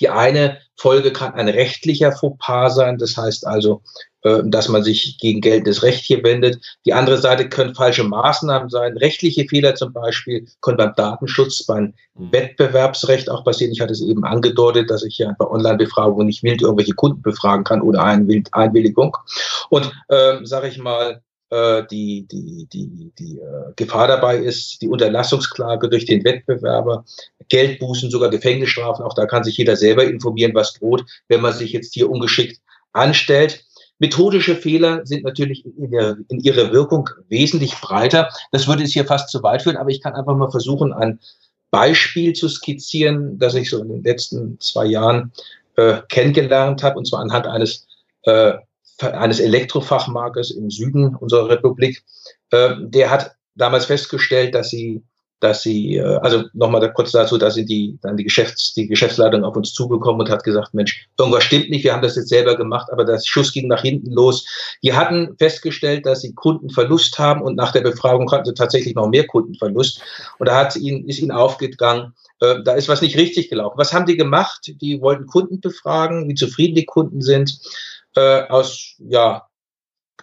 Die 0.00 0.08
eine 0.08 0.58
Folge 0.76 1.12
kann 1.12 1.34
ein 1.34 1.48
rechtlicher 1.48 2.12
Fauxpas 2.12 2.70
sein, 2.70 2.98
das 2.98 3.16
heißt 3.16 3.46
also, 3.46 3.82
äh, 4.22 4.42
dass 4.44 4.68
man 4.68 4.82
sich 4.82 5.18
gegen 5.18 5.40
geltendes 5.40 5.82
Recht 5.82 6.04
hier 6.04 6.22
wendet. 6.24 6.60
Die 6.84 6.92
andere 6.92 7.18
Seite 7.18 7.48
können 7.48 7.74
falsche 7.74 8.04
Maßnahmen 8.04 8.68
sein, 8.68 8.96
rechtliche 8.96 9.46
Fehler 9.48 9.74
zum 9.74 9.92
Beispiel, 9.92 10.46
können 10.60 10.78
beim 10.78 10.94
Datenschutz, 10.96 11.64
beim 11.64 11.94
Wettbewerbsrecht 12.14 13.30
auch 13.30 13.44
passieren. 13.44 13.72
Ich 13.72 13.80
hatte 13.80 13.92
es 13.92 14.02
eben 14.02 14.24
angedeutet, 14.24 14.90
dass 14.90 15.04
ich 15.04 15.18
ja 15.18 15.34
bei 15.38 15.46
Online-Befragungen 15.46 16.26
nicht 16.26 16.42
wild 16.42 16.62
irgendwelche 16.62 16.94
Kunden 16.94 17.22
befragen 17.22 17.64
kann 17.64 17.82
oder 17.82 18.02
Einwilligung. 18.02 19.16
Und 19.70 19.92
äh, 20.08 20.38
sage 20.42 20.68
ich 20.68 20.78
mal, 20.78 21.22
die, 21.86 22.26
die, 22.30 22.66
die, 22.72 23.12
die 23.18 23.38
äh, 23.38 23.72
Gefahr 23.76 24.08
dabei 24.08 24.38
ist, 24.38 24.82
die 24.82 24.88
Unterlassungsklage 24.88 25.88
durch 25.88 26.04
den 26.04 26.24
Wettbewerber, 26.24 27.04
Geldbußen, 27.48 28.10
sogar 28.10 28.30
Gefängnisstrafen. 28.30 29.04
Auch 29.04 29.14
da 29.14 29.26
kann 29.26 29.44
sich 29.44 29.56
jeder 29.56 29.76
selber 29.76 30.04
informieren, 30.04 30.54
was 30.54 30.74
droht, 30.74 31.04
wenn 31.28 31.40
man 31.40 31.52
sich 31.52 31.72
jetzt 31.72 31.94
hier 31.94 32.10
ungeschickt 32.10 32.60
anstellt. 32.92 33.64
Methodische 33.98 34.56
Fehler 34.56 35.06
sind 35.06 35.24
natürlich 35.24 35.64
in, 35.64 35.90
der, 35.90 36.16
in 36.28 36.40
ihrer 36.40 36.72
Wirkung 36.72 37.08
wesentlich 37.28 37.74
breiter. 37.80 38.28
Das 38.50 38.66
würde 38.66 38.82
es 38.82 38.92
hier 38.92 39.04
fast 39.04 39.30
zu 39.30 39.42
weit 39.42 39.62
führen, 39.62 39.76
aber 39.76 39.90
ich 39.90 40.02
kann 40.02 40.14
einfach 40.14 40.36
mal 40.36 40.50
versuchen, 40.50 40.92
ein 40.92 41.20
Beispiel 41.70 42.32
zu 42.32 42.48
skizzieren, 42.48 43.38
das 43.38 43.54
ich 43.54 43.70
so 43.70 43.82
in 43.82 43.88
den 43.88 44.04
letzten 44.04 44.58
zwei 44.60 44.86
Jahren 44.86 45.32
äh, 45.76 45.98
kennengelernt 46.08 46.82
habe, 46.82 46.98
und 46.98 47.06
zwar 47.06 47.20
anhand 47.20 47.46
eines 47.46 47.86
äh, 48.22 48.54
eines 49.00 49.40
Elektrofachmarkes 49.40 50.50
im 50.52 50.70
Süden 50.70 51.14
unserer 51.16 51.48
Republik. 51.48 52.04
Äh, 52.50 52.74
der 52.80 53.10
hat 53.10 53.36
damals 53.54 53.86
festgestellt, 53.86 54.54
dass 54.54 54.70
sie, 54.70 55.02
dass 55.40 55.62
sie, 55.62 55.96
äh, 55.96 56.16
also 56.18 56.44
nochmal 56.52 56.92
kurz 56.92 57.12
dazu, 57.12 57.36
da 57.38 57.50
sind 57.50 57.68
die, 57.68 57.98
dann 58.02 58.16
die 58.16 58.24
Geschäfts, 58.24 58.74
die 58.74 58.86
Geschäftsleitung 58.86 59.44
auf 59.44 59.56
uns 59.56 59.72
zugekommen 59.72 60.20
und 60.20 60.30
hat 60.30 60.44
gesagt, 60.44 60.74
Mensch, 60.74 61.08
irgendwas 61.18 61.44
stimmt 61.44 61.70
nicht, 61.70 61.84
wir 61.84 61.92
haben 61.92 62.02
das 62.02 62.16
jetzt 62.16 62.28
selber 62.28 62.56
gemacht, 62.56 62.88
aber 62.92 63.04
das 63.04 63.26
Schuss 63.26 63.52
ging 63.52 63.68
nach 63.68 63.82
hinten 63.82 64.12
los. 64.12 64.46
Die 64.82 64.92
hatten 64.92 65.36
festgestellt, 65.38 66.06
dass 66.06 66.20
sie 66.20 66.34
Kundenverlust 66.34 67.18
haben 67.18 67.42
und 67.42 67.56
nach 67.56 67.72
der 67.72 67.82
Befragung 67.82 68.30
hatten 68.30 68.46
sie 68.46 68.54
tatsächlich 68.54 68.94
noch 68.94 69.08
mehr 69.08 69.26
Kundenverlust. 69.26 70.00
Und 70.38 70.48
da 70.48 70.56
hat 70.56 70.76
ihnen, 70.76 71.08
ist 71.08 71.20
ihnen 71.20 71.32
aufgegangen, 71.32 72.14
äh, 72.40 72.62
da 72.64 72.74
ist 72.74 72.88
was 72.88 73.02
nicht 73.02 73.16
richtig 73.16 73.50
gelaufen. 73.50 73.78
Was 73.78 73.92
haben 73.92 74.06
die 74.06 74.16
gemacht? 74.16 74.72
Die 74.80 75.00
wollten 75.00 75.26
Kunden 75.26 75.60
befragen, 75.60 76.28
wie 76.28 76.34
zufrieden 76.34 76.74
die 76.74 76.86
Kunden 76.86 77.20
sind 77.20 77.58
äh, 78.16 78.42
aus 78.48 78.94
ja, 78.98 79.46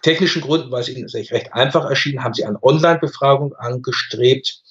technischen 0.02 0.42
Gründen, 0.42 0.70
weil 0.70 0.82
es 0.82 0.88
ihnen 0.88 1.08
recht 1.08 1.52
einfach 1.52 1.88
erschien, 1.88 2.22
haben 2.22 2.34
sie 2.34 2.44
eine 2.44 2.62
Online-Befragung 2.62 3.54
angestrebt. 3.54 4.62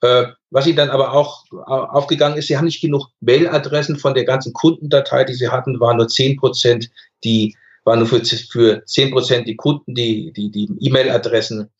Äh, 0.00 0.26
was 0.50 0.66
ihnen 0.66 0.76
dann 0.76 0.90
aber 0.90 1.12
auch 1.12 1.44
aufgegangen 1.66 2.36
ist, 2.36 2.46
sie 2.46 2.56
haben 2.56 2.64
nicht 2.64 2.80
genug 2.80 3.08
Mailadressen 3.20 3.98
von 3.98 4.14
der 4.14 4.24
ganzen 4.24 4.52
Kundendatei, 4.52 5.24
die 5.24 5.34
sie 5.34 5.48
hatten, 5.48 5.80
waren 5.80 5.96
nur 5.96 6.08
zehn 6.08 6.36
Prozent, 6.36 6.90
die 7.24 7.54
waren 7.88 7.98
nur 7.98 8.08
für, 8.08 8.22
für 8.24 8.84
10 8.84 9.10
Prozent 9.10 9.48
die 9.48 9.56
Kunden, 9.56 9.94
die, 9.94 10.32
die, 10.32 10.50
die 10.50 10.68
E-Mail-Adressen 10.80 11.70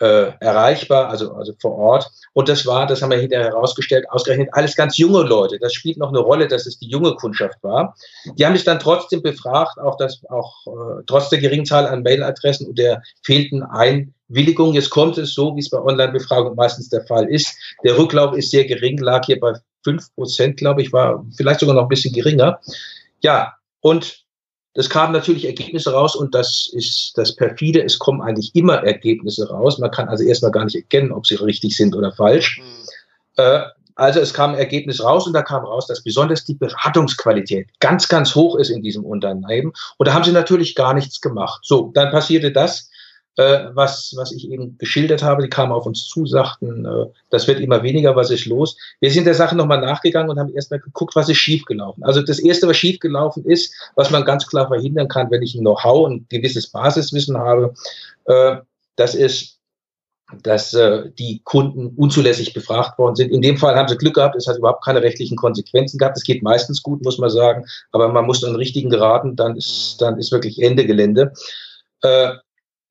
äh, 0.00 0.32
erreichbar, 0.40 1.08
also, 1.08 1.32
also 1.34 1.52
vor 1.60 1.76
Ort. 1.76 2.10
Und 2.32 2.48
das 2.48 2.66
war, 2.66 2.86
das 2.86 3.02
haben 3.02 3.10
wir 3.10 3.18
hinterher 3.18 3.46
herausgestellt, 3.46 4.04
ausgerechnet 4.10 4.48
alles 4.52 4.74
ganz 4.74 4.98
junge 4.98 5.22
Leute. 5.22 5.58
Das 5.58 5.74
spielt 5.74 5.98
noch 5.98 6.08
eine 6.08 6.18
Rolle, 6.18 6.48
dass 6.48 6.66
es 6.66 6.78
die 6.78 6.88
junge 6.88 7.14
Kundschaft 7.14 7.62
war. 7.62 7.94
Die 8.36 8.44
haben 8.44 8.56
sich 8.56 8.64
dann 8.64 8.80
trotzdem 8.80 9.22
befragt, 9.22 9.78
auch 9.78 9.96
das, 9.96 10.22
auch 10.28 10.54
äh, 10.66 11.02
trotz 11.06 11.28
der 11.28 11.38
geringen 11.38 11.66
Zahl 11.66 11.86
an 11.86 12.02
Mailadressen 12.02 12.66
und 12.66 12.78
der 12.78 13.02
fehlten 13.22 13.62
Einwilligung. 13.62 14.74
Jetzt 14.74 14.90
kommt 14.90 15.18
es 15.18 15.34
so, 15.34 15.54
wie 15.56 15.60
es 15.60 15.70
bei 15.70 15.78
Online-Befragungen 15.78 16.56
meistens 16.56 16.88
der 16.88 17.06
Fall 17.06 17.28
ist. 17.28 17.54
Der 17.84 17.96
Rücklauf 17.96 18.36
ist 18.36 18.50
sehr 18.50 18.64
gering, 18.64 18.98
lag 18.98 19.24
hier 19.26 19.38
bei 19.38 19.52
fünf 19.84 20.14
Prozent, 20.14 20.56
glaube 20.56 20.82
ich, 20.82 20.92
war 20.92 21.24
vielleicht 21.36 21.60
sogar 21.60 21.74
noch 21.74 21.82
ein 21.82 21.88
bisschen 21.88 22.14
geringer. 22.14 22.60
Ja, 23.20 23.54
und 23.80 24.21
das 24.74 24.88
kamen 24.88 25.12
natürlich 25.12 25.44
Ergebnisse 25.44 25.92
raus 25.92 26.16
und 26.16 26.34
das 26.34 26.70
ist 26.72 27.12
das 27.16 27.36
perfide. 27.36 27.82
Es 27.82 27.98
kommen 27.98 28.22
eigentlich 28.22 28.54
immer 28.54 28.76
Ergebnisse 28.84 29.48
raus. 29.48 29.78
Man 29.78 29.90
kann 29.90 30.08
also 30.08 30.24
erstmal 30.24 30.50
gar 30.50 30.64
nicht 30.64 30.76
erkennen, 30.76 31.12
ob 31.12 31.26
sie 31.26 31.34
richtig 31.34 31.76
sind 31.76 31.94
oder 31.94 32.12
falsch. 32.12 32.60
Mhm. 32.60 32.86
Äh, 33.36 33.62
also 33.94 34.20
es 34.20 34.32
kam 34.32 34.52
ein 34.52 34.58
Ergebnis 34.58 35.04
raus 35.04 35.26
und 35.26 35.34
da 35.34 35.42
kam 35.42 35.64
raus, 35.64 35.86
dass 35.86 36.02
besonders 36.02 36.46
die 36.46 36.54
Beratungsqualität 36.54 37.68
ganz, 37.80 38.08
ganz 38.08 38.34
hoch 38.34 38.56
ist 38.56 38.70
in 38.70 38.82
diesem 38.82 39.04
Unternehmen. 39.04 39.72
Und 39.98 40.08
da 40.08 40.14
haben 40.14 40.24
sie 40.24 40.32
natürlich 40.32 40.74
gar 40.74 40.94
nichts 40.94 41.20
gemacht. 41.20 41.60
So, 41.62 41.90
dann 41.92 42.10
passierte 42.10 42.50
das, 42.52 42.88
äh, 43.36 43.66
was, 43.72 44.12
was 44.16 44.32
ich 44.32 44.50
eben 44.50 44.76
geschildert 44.78 45.22
habe. 45.22 45.42
Die 45.42 45.48
kamen 45.48 45.72
auf 45.72 45.86
uns 45.86 46.06
zu, 46.06 46.26
sagten, 46.26 46.84
äh, 46.84 47.06
das 47.30 47.48
wird 47.48 47.60
immer 47.60 47.82
weniger, 47.82 48.14
was 48.16 48.30
ist 48.30 48.46
los? 48.46 48.76
Wir 49.00 49.10
sind 49.10 49.24
der 49.24 49.34
Sache 49.34 49.56
nochmal 49.56 49.80
nachgegangen 49.80 50.30
und 50.30 50.38
haben 50.38 50.54
erstmal 50.54 50.80
geguckt, 50.80 51.16
was 51.16 51.28
ist 51.28 51.38
schiefgelaufen. 51.38 52.04
Also 52.04 52.22
das 52.22 52.38
Erste, 52.38 52.68
was 52.68 52.76
schiefgelaufen 52.76 53.44
ist, 53.44 53.74
was 53.96 54.10
man 54.10 54.24
ganz 54.24 54.46
klar 54.46 54.68
verhindern 54.68 55.08
kann, 55.08 55.30
wenn 55.30 55.42
ich 55.42 55.54
ein 55.54 55.60
Know-how 55.60 56.06
und 56.06 56.22
ein 56.22 56.26
gewisses 56.28 56.68
Basiswissen 56.68 57.38
habe, 57.38 57.74
äh, 58.26 58.56
das 58.96 59.14
ist, 59.14 59.58
dass 60.42 60.72
äh, 60.72 61.10
die 61.18 61.42
Kunden 61.44 61.88
unzulässig 61.96 62.54
befragt 62.54 62.98
worden 62.98 63.16
sind. 63.16 63.30
In 63.30 63.42
dem 63.42 63.58
Fall 63.58 63.76
haben 63.76 63.88
sie 63.88 63.98
Glück 63.98 64.14
gehabt, 64.14 64.36
es 64.36 64.46
hat 64.46 64.56
überhaupt 64.56 64.84
keine 64.84 65.02
rechtlichen 65.02 65.36
Konsequenzen 65.36 65.98
gehabt. 65.98 66.16
Es 66.16 66.24
geht 66.24 66.42
meistens 66.42 66.82
gut, 66.82 67.04
muss 67.04 67.18
man 67.18 67.28
sagen, 67.28 67.66
aber 67.92 68.08
man 68.08 68.24
muss 68.24 68.42
einen 68.42 68.56
richtigen 68.56 68.88
geraten, 68.88 69.36
dann 69.36 69.56
ist, 69.56 69.96
dann 70.00 70.18
ist 70.18 70.32
wirklich 70.32 70.62
Ende 70.62 70.86
Gelände. 70.86 71.32
Äh, 72.02 72.32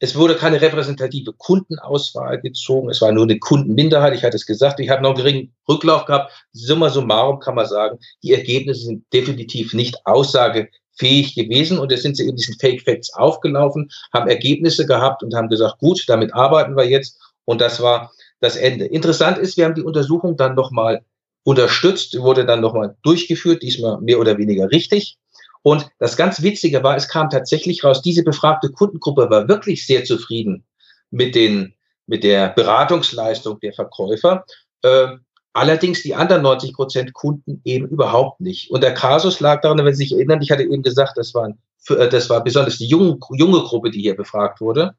es 0.03 0.15
wurde 0.15 0.35
keine 0.35 0.59
repräsentative 0.59 1.31
Kundenauswahl 1.33 2.41
gezogen. 2.41 2.89
Es 2.89 3.01
war 3.01 3.11
nur 3.11 3.25
eine 3.25 3.37
Kundenminderheit. 3.37 4.15
Ich 4.15 4.23
hatte 4.23 4.35
es 4.35 4.47
gesagt. 4.47 4.79
Ich 4.79 4.89
habe 4.89 5.03
noch 5.03 5.11
einen 5.11 5.19
geringen 5.19 5.53
Rücklauf 5.69 6.05
gehabt. 6.05 6.31
Summa 6.53 6.89
summarum 6.89 7.39
kann 7.39 7.53
man 7.53 7.67
sagen, 7.67 7.99
die 8.23 8.33
Ergebnisse 8.33 8.85
sind 8.85 9.05
definitiv 9.13 9.75
nicht 9.75 10.03
aussagefähig 10.05 11.35
gewesen. 11.35 11.77
Und 11.77 11.91
es 11.91 12.01
sind 12.01 12.17
sie 12.17 12.27
in 12.27 12.35
diesen 12.35 12.57
Fake 12.57 12.81
Facts 12.81 13.13
aufgelaufen, 13.13 13.91
haben 14.11 14.27
Ergebnisse 14.27 14.87
gehabt 14.87 15.21
und 15.21 15.35
haben 15.35 15.49
gesagt, 15.49 15.77
gut, 15.77 16.03
damit 16.07 16.33
arbeiten 16.33 16.75
wir 16.75 16.89
jetzt. 16.89 17.19
Und 17.45 17.61
das 17.61 17.79
war 17.79 18.11
das 18.39 18.55
Ende. 18.55 18.85
Interessant 18.85 19.37
ist, 19.37 19.55
wir 19.55 19.65
haben 19.65 19.75
die 19.75 19.83
Untersuchung 19.83 20.35
dann 20.35 20.55
nochmal 20.55 21.05
unterstützt, 21.43 22.19
wurde 22.19 22.43
dann 22.43 22.61
nochmal 22.61 22.95
durchgeführt, 23.03 23.61
diesmal 23.61 24.01
mehr 24.01 24.19
oder 24.19 24.39
weniger 24.39 24.71
richtig. 24.71 25.19
Und 25.63 25.87
das 25.99 26.17
ganz 26.17 26.41
Witzige 26.41 26.83
war, 26.83 26.95
es 26.95 27.07
kam 27.07 27.29
tatsächlich 27.29 27.83
raus, 27.83 28.01
diese 28.01 28.23
befragte 28.23 28.71
Kundengruppe 28.71 29.29
war 29.29 29.47
wirklich 29.47 29.85
sehr 29.85 30.03
zufrieden 30.03 30.65
mit, 31.11 31.35
den, 31.35 31.75
mit 32.07 32.23
der 32.23 32.49
Beratungsleistung 32.49 33.59
der 33.59 33.73
Verkäufer. 33.73 34.45
Äh, 34.81 35.17
allerdings 35.53 36.01
die 36.01 36.15
anderen 36.15 36.41
90 36.41 36.73
Prozent 36.73 37.13
Kunden 37.13 37.61
eben 37.63 37.87
überhaupt 37.87 38.41
nicht. 38.41 38.71
Und 38.71 38.81
der 38.81 38.93
Kasus 38.93 39.39
lag 39.39 39.61
daran, 39.61 39.77
wenn 39.85 39.93
Sie 39.93 40.03
sich 40.03 40.13
erinnern, 40.13 40.41
ich 40.41 40.51
hatte 40.51 40.63
eben 40.63 40.81
gesagt, 40.81 41.17
das, 41.17 41.33
waren, 41.35 41.59
äh, 41.89 42.09
das 42.09 42.29
war 42.29 42.43
besonders 42.43 42.77
die 42.77 42.87
junge, 42.87 43.19
junge 43.31 43.61
Gruppe, 43.61 43.91
die 43.91 44.01
hier 44.01 44.15
befragt 44.15 44.61
wurde 44.61 44.95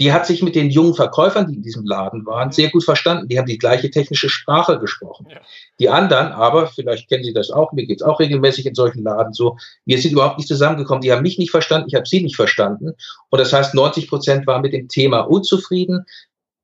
die 0.00 0.12
hat 0.12 0.26
sich 0.26 0.42
mit 0.42 0.56
den 0.56 0.70
jungen 0.70 0.94
Verkäufern, 0.94 1.46
die 1.46 1.54
in 1.54 1.62
diesem 1.62 1.84
Laden 1.84 2.26
waren, 2.26 2.50
sehr 2.50 2.70
gut 2.70 2.84
verstanden. 2.84 3.28
Die 3.28 3.38
haben 3.38 3.46
die 3.46 3.58
gleiche 3.58 3.90
technische 3.90 4.28
Sprache 4.28 4.80
gesprochen. 4.80 5.26
Ja. 5.30 5.40
Die 5.78 5.88
anderen 5.88 6.32
aber, 6.32 6.66
vielleicht 6.66 7.08
kennen 7.08 7.22
Sie 7.22 7.32
das 7.32 7.50
auch, 7.50 7.72
mir 7.72 7.86
geht's 7.86 8.02
auch 8.02 8.18
regelmäßig 8.18 8.66
in 8.66 8.74
solchen 8.74 9.04
Laden 9.04 9.32
so, 9.32 9.56
wir 9.84 10.00
sind 10.00 10.12
überhaupt 10.12 10.38
nicht 10.38 10.48
zusammengekommen. 10.48 11.02
Die 11.02 11.12
haben 11.12 11.22
mich 11.22 11.38
nicht 11.38 11.52
verstanden, 11.52 11.88
ich 11.88 11.94
habe 11.94 12.06
sie 12.06 12.22
nicht 12.22 12.36
verstanden. 12.36 12.94
Und 13.30 13.38
das 13.38 13.52
heißt, 13.52 13.74
90 13.74 14.08
Prozent 14.08 14.46
waren 14.48 14.62
mit 14.62 14.72
dem 14.72 14.88
Thema 14.88 15.20
unzufrieden. 15.20 16.04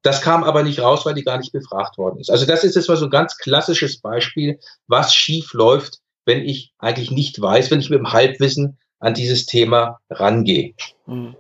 Das 0.03 0.23
kam 0.23 0.43
aber 0.43 0.63
nicht 0.63 0.81
raus, 0.81 1.07
weil 1.07 1.15
die 1.15 1.23
gar 1.23 1.39
nicht 1.39 1.53
befragt 1.53 1.99
worden 1.99 2.19
ist. 2.19 2.31
Also 2.31 2.47
das 2.47 2.65
ist 2.65 2.75
jetzt 2.75 2.89
mal 2.89 2.97
so 2.97 3.05
ein 3.05 3.11
ganz 3.11 3.37
klassisches 3.37 4.01
Beispiel, 4.01 4.59
was 4.89 5.15
schief 5.15 5.53
läuft, 5.53 5.99
wenn 6.25 6.43
ich 6.43 6.73
eigentlich 6.79 7.11
nicht 7.11 7.41
weiß, 7.41 7.71
wenn 7.71 7.81
ich 7.81 7.91
mit 7.91 7.99
dem 7.99 8.13
Halbwissen 8.13 8.79
an 9.01 9.15
dieses 9.15 9.47
Thema 9.47 9.99
rangehe. 10.11 10.75
Hm. 11.07 11.35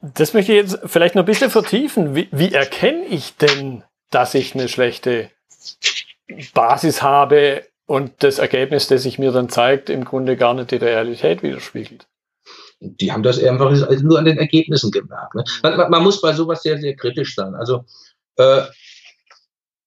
Das 0.00 0.32
möchte 0.32 0.52
ich 0.52 0.58
jetzt 0.58 0.78
vielleicht 0.86 1.14
noch 1.14 1.22
ein 1.22 1.26
bisschen 1.26 1.50
vertiefen. 1.50 2.14
Wie, 2.14 2.28
wie 2.30 2.52
erkenne 2.52 3.04
ich 3.06 3.36
denn, 3.36 3.82
dass 4.10 4.34
ich 4.34 4.54
eine 4.54 4.68
schlechte 4.68 5.30
Basis 6.54 7.02
habe 7.02 7.64
und 7.86 8.12
das 8.22 8.38
Ergebnis, 8.38 8.86
das 8.86 9.02
sich 9.02 9.18
mir 9.18 9.32
dann 9.32 9.48
zeigt, 9.48 9.90
im 9.90 10.04
Grunde 10.04 10.36
gar 10.36 10.54
nicht 10.54 10.70
die 10.70 10.76
Realität 10.76 11.42
widerspiegelt? 11.42 12.06
Die 12.80 13.12
haben 13.12 13.22
das 13.22 13.42
einfach 13.42 13.70
nur 14.02 14.18
an 14.18 14.24
den 14.24 14.38
Ergebnissen 14.38 14.90
gemerkt. 14.90 15.34
Ne? 15.34 15.44
Man, 15.62 15.90
man, 15.90 16.02
muss 16.02 16.20
bei 16.20 16.32
sowas 16.32 16.62
sehr, 16.62 16.78
sehr 16.78 16.96
kritisch 16.96 17.34
sein. 17.34 17.54
Also, 17.54 17.84
äh, 18.36 18.62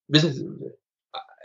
wissen 0.07 0.33
Sie, 0.33 0.47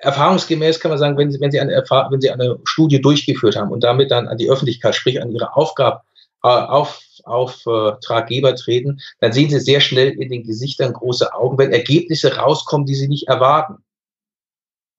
erfahrungsgemäß 0.00 0.80
kann 0.80 0.90
man 0.90 0.98
sagen, 0.98 1.16
wenn 1.16 1.30
Sie, 1.30 1.40
wenn 1.40 1.50
Sie, 1.50 1.60
eine, 1.60 1.72
wenn 1.72 2.20
Sie 2.20 2.30
eine 2.30 2.58
Studie 2.64 3.00
durchgeführt 3.00 3.56
haben 3.56 3.70
und 3.70 3.84
damit 3.84 4.10
dann 4.10 4.28
an 4.28 4.38
die 4.38 4.50
Öffentlichkeit, 4.50 4.94
sprich 4.94 5.20
an 5.20 5.32
Ihre 5.32 5.56
Aufgabe, 5.56 6.00
äh, 6.42 6.48
auf, 6.48 7.02
Auftraggeber 7.24 8.54
treten, 8.54 9.00
dann 9.20 9.32
sehen 9.32 9.50
Sie 9.50 9.60
sehr 9.60 9.80
schnell 9.80 10.10
in 10.10 10.30
den 10.30 10.42
Gesichtern 10.42 10.92
große 10.92 11.34
Augen, 11.34 11.58
wenn 11.58 11.72
Ergebnisse 11.72 12.36
rauskommen, 12.36 12.86
die 12.86 12.94
Sie 12.94 13.08
nicht 13.08 13.28
erwarten. 13.28 13.84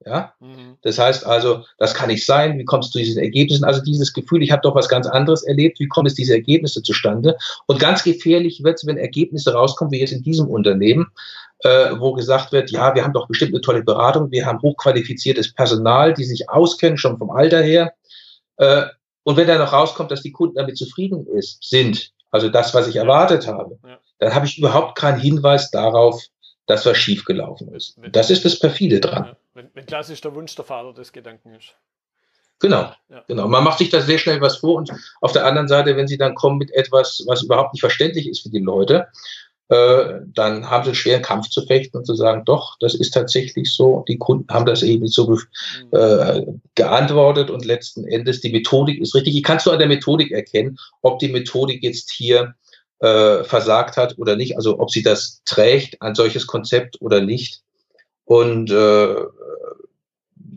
Ja, 0.06 0.34
mhm. 0.40 0.78
das 0.82 0.98
heißt 0.98 1.26
also, 1.26 1.64
das 1.78 1.94
kann 1.94 2.10
nicht 2.10 2.26
sein. 2.26 2.58
Wie 2.58 2.66
kommst 2.66 2.90
du 2.90 2.94
zu 2.94 3.06
diesen 3.06 3.22
Ergebnissen? 3.22 3.64
Also 3.64 3.82
dieses 3.82 4.14
Gefühl, 4.14 4.42
ich 4.42 4.52
habe 4.52 4.64
doch 4.64 4.74
was 4.74 4.90
ganz 4.90 5.06
anderes 5.06 5.44
erlebt. 5.44 5.80
Wie 5.80 5.88
kommen 5.88 6.08
es 6.08 6.16
diese 6.16 6.34
Ergebnisse 6.34 6.82
zustande? 6.82 7.38
Und 7.68 7.80
ganz 7.80 8.04
gefährlich 8.04 8.64
wird 8.64 8.78
es, 8.78 8.88
wenn 8.88 8.98
Ergebnisse 8.98 9.54
rauskommen, 9.54 9.92
wie 9.92 10.00
jetzt 10.00 10.14
in 10.14 10.24
diesem 10.24 10.48
Unternehmen, 10.48 11.08
äh, 11.60 11.92
wo 12.00 12.14
gesagt 12.14 12.52
wird, 12.52 12.72
ja, 12.72 12.96
wir 12.96 13.04
haben 13.04 13.14
doch 13.14 13.28
bestimmt 13.28 13.54
eine 13.54 13.62
tolle 13.62 13.84
Beratung, 13.84 14.32
wir 14.32 14.46
haben 14.46 14.62
hochqualifiziertes 14.62 15.54
Personal, 15.54 16.14
die 16.14 16.24
sich 16.24 16.50
auskennen, 16.50 16.98
schon 16.98 17.20
vom 17.20 17.30
Alter 17.30 17.62
her. 17.62 17.94
Äh, 18.58 18.84
und 19.24 19.38
wenn 19.38 19.48
dann 19.48 19.60
noch 19.60 19.74
rauskommt, 19.74 20.10
dass 20.10 20.24
die 20.24 20.32
Kunden 20.32 20.56
damit 20.56 20.78
zufrieden 20.78 21.28
ist, 21.28 21.64
sind, 21.64 22.12
also 22.32 22.50
das, 22.50 22.74
was 22.74 22.88
ich 22.88 22.96
erwartet 22.96 23.46
habe, 23.46 23.78
ja. 23.86 24.00
dann 24.18 24.34
habe 24.34 24.48
ich 24.48 24.58
überhaupt 24.58 24.98
keinen 24.98 25.20
Hinweis 25.20 25.70
darauf, 25.70 26.24
dass 26.66 26.86
was 26.86 26.98
schiefgelaufen 26.98 27.74
ist. 27.76 28.00
Das 28.12 28.30
ist 28.32 28.46
das 28.46 28.58
perfide 28.58 29.00
dran. 29.00 29.26
Ja. 29.26 29.38
Wenn, 29.54 29.70
wenn 29.74 29.86
klassisch 29.86 30.22
der 30.22 30.34
Wunsch 30.36 30.56
der 30.56 30.66
Vater 30.66 30.94
des 30.94 31.12
Gedanken 31.12 31.54
ist. 31.56 31.76
Genau, 32.60 32.92
ja. 33.10 33.24
genau. 33.28 33.48
Man 33.48 33.64
macht 33.64 33.80
sich 33.80 33.90
da 33.90 34.02
sehr 34.02 34.20
schnell 34.20 34.40
was 34.40 34.58
vor 34.58 34.76
und 34.76 34.92
auf 35.22 35.32
der 35.32 35.46
anderen 35.46 35.68
Seite, 35.68 35.98
wenn 35.98 36.08
sie 36.08 36.18
dann 36.18 36.36
kommen 36.36 36.60
mit 36.60 36.72
etwas, 36.72 37.24
was 37.26 37.42
überhaupt 37.42 37.74
nicht 37.74 37.82
verständlich 37.82 38.30
ist 38.30 38.42
für 38.42 38.50
die 38.50 38.60
Leute, 38.60 39.08
äh, 39.70 40.20
dann 40.34 40.70
haben 40.70 40.84
sie 40.84 40.90
einen 40.90 40.96
schweren 40.96 41.22
Kampf 41.22 41.50
zu 41.50 41.66
fechten 41.66 41.98
und 41.98 42.06
zu 42.06 42.14
sagen, 42.14 42.44
doch, 42.46 42.76
das 42.82 42.94
ist 42.94 43.12
tatsächlich 43.12 43.74
so. 43.74 44.04
Die 44.08 44.18
Kunden 44.18 44.54
haben 44.54 44.66
das 44.66 44.84
eben 44.84 45.08
so 45.08 45.30
mhm. 45.30 45.40
äh, 45.92 46.46
geantwortet 46.76 47.50
und 47.50 47.66
letzten 47.66 48.06
Endes 48.06 48.42
die 48.42 48.52
Methodik 48.52 49.00
ist 49.00 49.16
richtig. 49.16 49.36
Ich 49.36 49.44
kannst 49.44 49.66
du 49.66 49.72
an 49.72 49.80
der 49.80 49.88
Methodik 49.88 50.32
erkennen, 50.32 50.78
ob 51.02 51.20
die 51.20 51.30
Methodik 51.30 51.82
jetzt 51.84 52.12
hier 52.12 52.54
äh, 53.00 53.44
versagt 53.46 53.96
hat 53.96 54.18
oder 54.18 54.36
nicht, 54.36 54.58
also 54.58 54.78
ob 54.78 54.92
sie 54.92 55.04
das 55.04 55.42
trägt, 55.46 56.02
ein 56.02 56.16
solches 56.16 56.48
Konzept 56.48 57.02
oder 57.02 57.22
nicht. 57.22 57.62
Und 58.26 58.72
äh, 58.72 59.16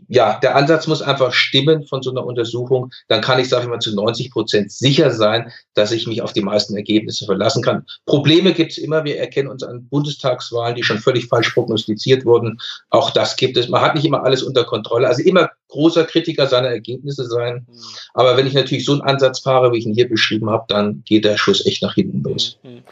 ja, 0.07 0.39
der 0.39 0.55
Ansatz 0.55 0.87
muss 0.87 1.01
einfach 1.01 1.33
stimmen 1.33 1.85
von 1.87 2.01
so 2.01 2.11
einer 2.11 2.25
Untersuchung. 2.25 2.91
Dann 3.07 3.21
kann 3.21 3.39
ich, 3.39 3.49
sage 3.49 3.63
ich 3.63 3.69
mal, 3.69 3.79
zu 3.79 3.95
90 3.95 4.31
Prozent 4.31 4.71
sicher 4.71 5.11
sein, 5.11 5.51
dass 5.73 5.91
ich 5.91 6.07
mich 6.07 6.21
auf 6.21 6.33
die 6.33 6.41
meisten 6.41 6.75
Ergebnisse 6.75 7.25
verlassen 7.25 7.63
kann. 7.63 7.85
Probleme 8.05 8.53
gibt 8.53 8.71
es 8.71 8.77
immer. 8.77 9.03
Wir 9.03 9.19
erkennen 9.19 9.49
uns 9.49 9.63
an 9.63 9.87
Bundestagswahlen, 9.87 10.75
die 10.75 10.83
schon 10.83 10.99
völlig 10.99 11.27
falsch 11.27 11.49
prognostiziert 11.49 12.25
wurden. 12.25 12.59
Auch 12.89 13.11
das 13.11 13.35
gibt 13.35 13.57
es. 13.57 13.67
Man 13.67 13.81
hat 13.81 13.95
nicht 13.95 14.05
immer 14.05 14.23
alles 14.23 14.43
unter 14.43 14.63
Kontrolle. 14.63 15.07
Also 15.07 15.23
immer 15.23 15.49
großer 15.69 16.05
Kritiker 16.05 16.47
seiner 16.47 16.69
Ergebnisse 16.69 17.25
sein. 17.25 17.65
Mhm. 17.67 17.79
Aber 18.13 18.37
wenn 18.37 18.47
ich 18.47 18.53
natürlich 18.53 18.85
so 18.85 18.93
einen 18.93 19.01
Ansatz 19.01 19.39
fahre, 19.39 19.71
wie 19.71 19.79
ich 19.79 19.85
ihn 19.85 19.95
hier 19.95 20.07
beschrieben 20.07 20.49
habe, 20.49 20.65
dann 20.67 21.03
geht 21.05 21.25
der 21.25 21.37
Schuss 21.37 21.65
echt 21.65 21.81
nach 21.81 21.95
hinten 21.95 22.21
los. 22.23 22.59
Mhm. 22.63 22.83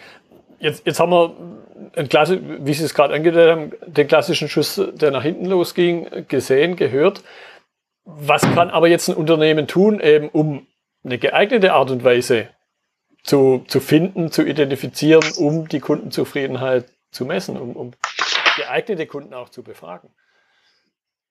Jetzt, 0.60 0.86
jetzt 0.86 1.00
haben 1.00 1.12
wir 1.12 1.36
ein 1.96 2.10
Klasse, 2.10 2.40
wie 2.66 2.74
Sie 2.74 2.84
es 2.84 2.94
gerade 2.94 3.14
angedeutet 3.14 3.50
haben, 3.50 3.94
den 3.94 4.08
klassischen 4.08 4.50
Schuss, 4.50 4.82
der 4.94 5.12
nach 5.12 5.24
hinten 5.24 5.46
losging, 5.46 6.28
gesehen, 6.28 6.76
gehört. 6.76 7.24
Was 8.06 8.42
kann 8.42 8.70
aber 8.70 8.88
jetzt 8.88 9.08
ein 9.08 9.16
Unternehmen 9.16 9.68
tun, 9.68 10.00
eben 10.00 10.30
um 10.30 10.68
eine 11.04 11.18
geeignete 11.18 11.74
Art 11.74 11.92
und 11.92 12.04
Weise 12.04 12.50
zu, 13.24 13.64
zu 13.68 13.80
finden, 13.80 14.32
zu 14.32 14.44
identifizieren, 14.44 15.24
um 15.38 15.68
die 15.68 15.80
Kundenzufriedenheit 15.80 16.86
zu 17.12 17.26
messen, 17.26 17.58
um, 17.58 17.76
um 17.76 17.92
geeignete 18.58 19.08
Kunden 19.08 19.34
auch 19.34 19.50
zu 19.50 19.64
befragen? 19.64 20.10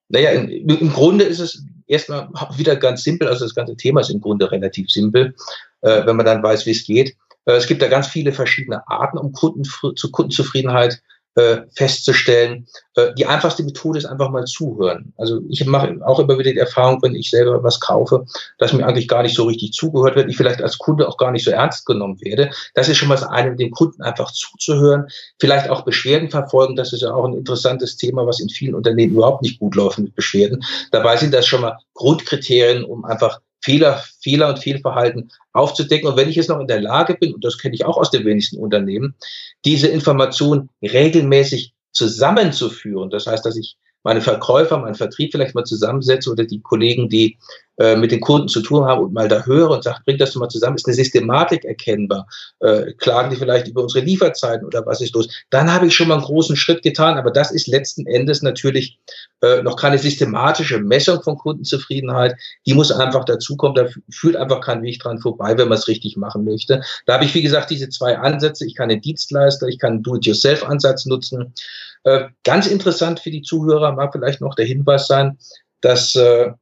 Naja, 0.08 0.30
im, 0.30 0.68
im 0.68 0.92
Grunde 0.92 1.24
ist 1.24 1.40
es 1.40 1.64
erstmal 1.86 2.28
wieder 2.56 2.76
ganz 2.76 3.02
simpel. 3.02 3.28
Also 3.28 3.44
das 3.44 3.54
ganze 3.54 3.76
Thema 3.76 4.00
ist 4.00 4.10
im 4.10 4.20
Grunde 4.20 4.50
relativ 4.50 4.90
simpel, 4.90 5.34
äh, 5.80 6.04
wenn 6.06 6.16
man 6.16 6.26
dann 6.26 6.42
weiß, 6.42 6.66
wie 6.66 6.72
es 6.72 6.84
geht. 6.84 7.16
Äh, 7.46 7.52
es 7.52 7.66
gibt 7.66 7.82
da 7.82 7.88
ganz 7.88 8.06
viele 8.06 8.32
verschiedene 8.32 8.86
Arten, 8.88 9.18
um 9.18 9.32
Kunden 9.32 9.64
zu 9.64 10.10
Kundenzufriedenheit 10.10 11.02
äh, 11.34 11.62
festzustellen. 11.74 12.66
Äh, 12.94 13.14
die 13.14 13.26
einfachste 13.26 13.62
Methode 13.62 13.98
ist 13.98 14.04
einfach 14.04 14.30
mal 14.30 14.44
zuhören. 14.44 15.14
Also 15.16 15.40
ich 15.48 15.64
mache 15.64 15.96
auch 16.04 16.18
immer 16.18 16.38
wieder 16.38 16.52
die 16.52 16.58
Erfahrung, 16.58 17.00
wenn 17.02 17.14
ich 17.14 17.30
selber 17.30 17.62
was 17.62 17.80
kaufe, 17.80 18.26
dass 18.58 18.72
mir 18.72 18.86
eigentlich 18.86 19.08
gar 19.08 19.22
nicht 19.22 19.34
so 19.34 19.44
richtig 19.44 19.72
zugehört 19.72 20.14
wird, 20.14 20.28
ich 20.28 20.36
vielleicht 20.36 20.60
als 20.60 20.76
Kunde 20.76 21.08
auch 21.08 21.16
gar 21.16 21.30
nicht 21.30 21.44
so 21.44 21.50
ernst 21.50 21.86
genommen 21.86 22.20
werde. 22.20 22.50
Das 22.74 22.88
ist 22.88 22.98
schon 22.98 23.08
mal 23.08 23.14
das 23.14 23.24
eine, 23.24 23.56
dem 23.56 23.70
Kunden 23.70 24.02
einfach 24.02 24.30
zuzuhören, 24.30 25.06
vielleicht 25.38 25.70
auch 25.70 25.86
Beschwerden 25.86 26.30
verfolgen. 26.30 26.76
Das 26.76 26.92
ist 26.92 27.00
ja 27.00 27.14
auch 27.14 27.24
ein 27.24 27.34
interessantes 27.34 27.96
Thema, 27.96 28.26
was 28.26 28.40
in 28.40 28.50
vielen 28.50 28.74
Unternehmen 28.74 29.14
überhaupt 29.14 29.42
nicht 29.42 29.58
gut 29.58 29.74
läuft 29.74 29.98
mit 29.98 30.14
Beschwerden. 30.14 30.62
Dabei 30.90 31.16
sind 31.16 31.32
das 31.32 31.46
schon 31.46 31.62
mal 31.62 31.78
Grundkriterien, 31.94 32.84
um 32.84 33.06
einfach 33.06 33.40
Fehler, 33.62 34.02
Fehler 34.20 34.48
und 34.48 34.58
Fehlverhalten 34.58 35.30
aufzudecken. 35.52 36.08
Und 36.08 36.16
wenn 36.16 36.28
ich 36.28 36.36
jetzt 36.36 36.48
noch 36.48 36.60
in 36.60 36.66
der 36.66 36.80
Lage 36.80 37.14
bin, 37.14 37.34
und 37.34 37.44
das 37.44 37.58
kenne 37.58 37.74
ich 37.74 37.84
auch 37.84 37.96
aus 37.96 38.10
den 38.10 38.24
wenigsten 38.24 38.58
Unternehmen, 38.58 39.14
diese 39.64 39.88
Informationen 39.88 40.68
regelmäßig 40.82 41.72
zusammenzuführen, 41.92 43.10
das 43.10 43.26
heißt, 43.26 43.44
dass 43.46 43.56
ich 43.56 43.76
meine 44.02 44.20
Verkäufer, 44.20 44.78
meinen 44.78 44.96
Vertrieb 44.96 45.30
vielleicht 45.30 45.54
mal 45.54 45.64
zusammensetze 45.64 46.30
oder 46.30 46.44
die 46.44 46.60
Kollegen, 46.60 47.08
die 47.08 47.38
äh, 47.78 47.96
mit 47.96 48.12
den 48.12 48.20
Kunden 48.20 48.48
zu 48.48 48.60
tun 48.60 48.84
haben 48.84 49.02
und 49.02 49.12
mal 49.12 49.28
da 49.28 49.44
höre 49.44 49.70
und 49.70 49.82
sage, 49.82 50.00
bring 50.04 50.18
das 50.18 50.34
mal 50.34 50.48
zusammen, 50.48 50.76
ist 50.76 50.86
eine 50.86 50.94
Systematik 50.94 51.64
erkennbar, 51.64 52.26
äh, 52.60 52.92
klagen 52.92 53.30
die 53.30 53.36
vielleicht 53.36 53.68
über 53.68 53.82
unsere 53.82 54.04
Lieferzeiten 54.04 54.66
oder 54.66 54.84
was 54.84 55.00
ist 55.00 55.14
los, 55.14 55.28
dann 55.50 55.72
habe 55.72 55.86
ich 55.86 55.94
schon 55.94 56.08
mal 56.08 56.14
einen 56.14 56.24
großen 56.24 56.56
Schritt 56.56 56.82
getan, 56.82 57.16
aber 57.16 57.30
das 57.30 57.50
ist 57.50 57.66
letzten 57.66 58.06
Endes 58.06 58.42
natürlich 58.42 58.98
äh, 59.40 59.62
noch 59.62 59.76
keine 59.76 59.98
systematische 59.98 60.80
Messung 60.80 61.22
von 61.22 61.36
Kundenzufriedenheit, 61.36 62.36
die 62.66 62.74
muss 62.74 62.92
einfach 62.92 63.24
dazukommen, 63.24 63.74
da 63.74 63.88
führt 64.10 64.36
einfach 64.36 64.60
kein 64.60 64.82
Weg 64.82 65.00
dran 65.00 65.18
vorbei, 65.18 65.56
wenn 65.56 65.68
man 65.68 65.78
es 65.78 65.88
richtig 65.88 66.16
machen 66.16 66.44
möchte. 66.44 66.82
Da 67.06 67.14
habe 67.14 67.24
ich, 67.24 67.34
wie 67.34 67.42
gesagt, 67.42 67.70
diese 67.70 67.88
zwei 67.88 68.18
Ansätze, 68.18 68.66
ich 68.66 68.74
kann 68.74 68.90
den 68.90 69.00
Dienstleister, 69.00 69.66
ich 69.66 69.78
kann 69.78 69.94
einen 69.94 70.02
Do-it-yourself-Ansatz 70.02 71.06
nutzen, 71.06 71.54
äh, 72.04 72.28
ganz 72.44 72.66
interessant 72.66 73.20
für 73.20 73.30
die 73.30 73.42
Zuhörer 73.42 73.92
mag 73.92 74.12
vielleicht 74.12 74.40
noch 74.40 74.54
der 74.54 74.66
Hinweis 74.66 75.06
sein, 75.06 75.38
dass 75.80 76.14
äh, 76.16 76.52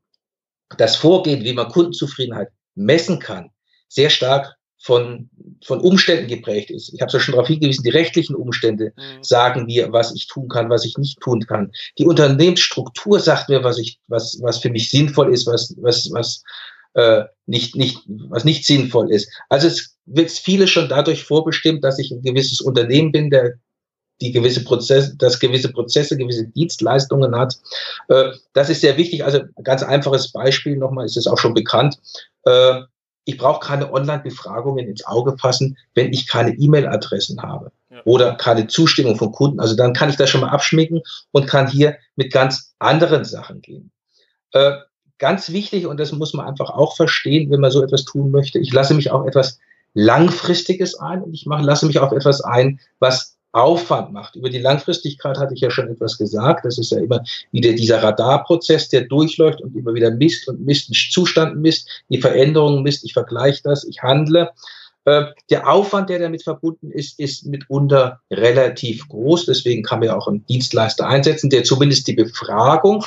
das 0.77 0.97
Vorgehen, 0.97 1.45
wie 1.45 1.53
man 1.53 1.69
Kundenzufriedenheit 1.69 2.49
messen 2.75 3.19
kann, 3.19 3.51
sehr 3.89 4.11
stark 4.11 4.57
von, 4.83 5.29
von 5.63 5.81
Umständen 5.81 6.29
geprägt 6.29 6.71
ist. 6.71 6.93
Ich 6.95 7.03
habe 7.03 7.13
ja 7.13 7.21
schon 7.21 7.33
darauf 7.33 7.49
hingewiesen, 7.49 7.85
die 7.85 7.91
rechtlichen 7.91 8.35
Umstände 8.35 8.93
mhm. 8.97 9.23
sagen 9.23 9.67
mir, 9.67 9.93
was 9.93 10.15
ich 10.15 10.27
tun 10.27 10.49
kann, 10.49 10.71
was 10.71 10.87
ich 10.87 10.97
nicht 10.97 11.21
tun 11.21 11.45
kann. 11.47 11.71
Die 11.99 12.07
Unternehmensstruktur 12.07 13.21
sagt 13.21 13.51
mir, 13.51 13.63
was 13.63 13.79
ich, 13.79 14.01
was, 14.09 14.39
was 14.41 14.59
für 14.59 14.71
mich 14.71 14.91
sinnvoll 14.91 15.35
ist, 15.35 15.47
was, 15.47 15.75
was, 15.81 16.11
was 16.13 16.43
äh, 16.95 17.25
nicht, 17.47 17.77
nicht, 17.77 17.99
was 18.07 18.45
nicht 18.45 18.65
sinnvoll 18.65 19.13
ist. 19.13 19.31
Also 19.51 19.67
es 19.67 19.97
wird 20.07 20.31
vieles 20.31 20.71
schon 20.71 20.89
dadurch 20.89 21.25
vorbestimmt, 21.25 21.85
dass 21.85 21.99
ich 21.99 22.11
ein 22.11 22.23
gewisses 22.23 22.63
Unternehmen 22.63 23.13
bin, 23.13 23.31
der 23.31 23.55
die 24.21 24.33
gewisse 24.33 24.65
Prozesse, 24.65 25.15
das 25.17 25.39
gewisse 25.39 25.73
Prozesse, 25.73 26.17
gewisse 26.17 26.47
Dienstleistungen 26.49 27.35
hat. 27.37 27.59
Äh, 28.09 28.33
das 28.53 28.71
ist 28.71 28.81
sehr 28.81 28.97
wichtig. 28.97 29.25
Also 29.25 29.41
ganz 29.63 29.83
einfaches 29.83 30.33
Beispiel 30.33 30.77
nochmal, 30.77 31.07
ist 31.07 31.17
es 31.17 31.27
auch 31.27 31.39
schon 31.39 31.55
bekannt. 31.55 31.99
Äh, 32.45 32.83
ich 33.25 33.39
brauche 33.39 33.67
keine 33.67 33.93
Online-Befragungen 33.93 34.89
ins 34.89 35.05
Auge 35.07 35.37
fassen, 35.39 35.77
wenn 35.95 36.13
ich 36.13 36.27
keine 36.27 36.53
E-Mail-Adressen 36.53 37.41
habe 37.43 37.71
ja. 37.91 38.01
oder 38.05 38.35
keine 38.35 38.67
Zustimmung 38.67 39.17
von 39.17 39.33
Kunden. 39.33 39.61
Also 39.61 39.77
dann 39.77 39.93
kann 39.93 40.11
ich 40.11 40.17
das 40.17 40.31
schon 40.31 40.41
mal 40.41 40.51
abschminken 40.51 41.03
und 41.33 41.47
kann 41.47 41.69
hier 41.69 41.97
mit 42.17 42.33
ganz 42.33 42.75
anderen 42.79 43.25
Sachen 43.25 43.61
gehen. 43.61 43.91
Äh, 44.53 44.73
ganz 45.19 45.51
wichtig, 45.51 45.87
und 45.87 46.01
das 46.01 46.13
muss 46.13 46.35
man 46.35 46.47
einfach 46.47 46.71
auch 46.71 46.97
verstehen, 46.97 47.51
wenn 47.51 47.61
man 47.61 47.71
so 47.71 47.83
etwas 47.83 48.05
tun 48.05 48.31
möchte, 48.31 48.59
ich 48.59 48.73
lasse 48.73 48.95
mich 48.95 49.11
auf 49.11 49.27
etwas 49.27 49.59
Langfristiges 49.93 50.99
ein 50.99 51.23
und 51.23 51.35
ich 51.35 51.47
mache, 51.47 51.65
lasse 51.65 51.87
mich 51.87 51.99
auf 51.99 52.13
etwas 52.13 52.41
ein, 52.41 52.81
was 53.01 53.30
Aufwand 53.53 54.13
macht. 54.13 54.37
Über 54.37 54.49
die 54.49 54.59
Langfristigkeit 54.59 55.39
hatte 55.39 55.55
ich 55.55 55.61
ja 55.61 55.71
schon 55.71 55.89
etwas 55.89 56.19
gesagt. 56.19 56.65
Das 56.65 56.79
ist 56.79 56.93
ja 56.93 56.99
immer 56.99 57.23
wieder 57.51 57.73
dieser 57.73 58.03
Radarprozess, 58.03 58.89
der 58.89 59.03
durchläuft 59.03 59.61
und 59.61 59.75
immer 59.75 59.95
wieder 59.95 60.11
misst 60.11 60.49
und 60.49 60.65
misst 60.65 60.89
den 60.89 60.95
Zustand 60.95 61.57
misst, 61.57 61.89
die 62.09 62.21
Veränderungen 62.21 62.83
misst, 62.83 63.05
ich 63.05 63.13
vergleiche 63.13 63.63
das, 63.65 63.85
ich 63.85 64.03
handle. 64.03 64.51
Äh, 65.05 65.25
der 65.49 65.69
Aufwand, 65.69 66.11
der 66.11 66.19
damit 66.19 66.43
verbunden 66.43 66.91
ist, 66.91 67.19
ist 67.19 67.47
mitunter 67.47 68.21
relativ 68.31 69.09
groß. 69.09 69.47
Deswegen 69.47 69.83
kann 69.83 70.01
man 70.01 70.09
ja 70.09 70.17
auch 70.17 70.29
einen 70.29 70.45
Dienstleister 70.47 71.07
einsetzen, 71.07 71.51
der 71.51 71.65
zumindest 71.65 72.07
die 72.07 72.15
Befragung 72.15 73.05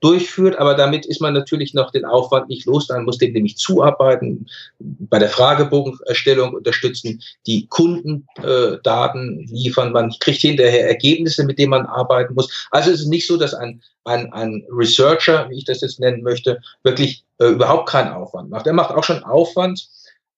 durchführt, 0.00 0.58
aber 0.58 0.74
damit 0.74 1.06
ist 1.06 1.20
man 1.20 1.34
natürlich 1.34 1.74
noch 1.74 1.90
den 1.90 2.04
Aufwand 2.04 2.48
nicht 2.48 2.66
los. 2.66 2.88
Man 2.88 3.04
muss 3.04 3.18
dem 3.18 3.32
nämlich 3.32 3.56
zuarbeiten, 3.56 4.46
bei 4.78 5.18
der 5.18 5.28
Fragebogenerstellung 5.28 6.54
unterstützen, 6.54 7.22
die 7.46 7.66
Kundendaten 7.66 9.40
äh, 9.40 9.44
liefern, 9.52 9.92
man 9.92 10.10
kriegt 10.20 10.40
hinterher 10.40 10.88
Ergebnisse, 10.88 11.44
mit 11.44 11.58
denen 11.58 11.70
man 11.70 11.86
arbeiten 11.86 12.34
muss. 12.34 12.68
Also 12.70 12.90
es 12.90 13.00
ist 13.00 13.08
nicht 13.08 13.26
so, 13.26 13.36
dass 13.36 13.54
ein, 13.54 13.82
ein, 14.04 14.32
ein 14.32 14.64
Researcher, 14.70 15.48
wie 15.50 15.58
ich 15.58 15.64
das 15.64 15.82
jetzt 15.82 16.00
nennen 16.00 16.22
möchte, 16.22 16.60
wirklich 16.82 17.24
äh, 17.38 17.48
überhaupt 17.48 17.88
keinen 17.88 18.12
Aufwand 18.12 18.50
macht. 18.50 18.66
Er 18.66 18.72
macht 18.72 18.94
auch 18.94 19.04
schon 19.04 19.22
Aufwand, 19.22 19.86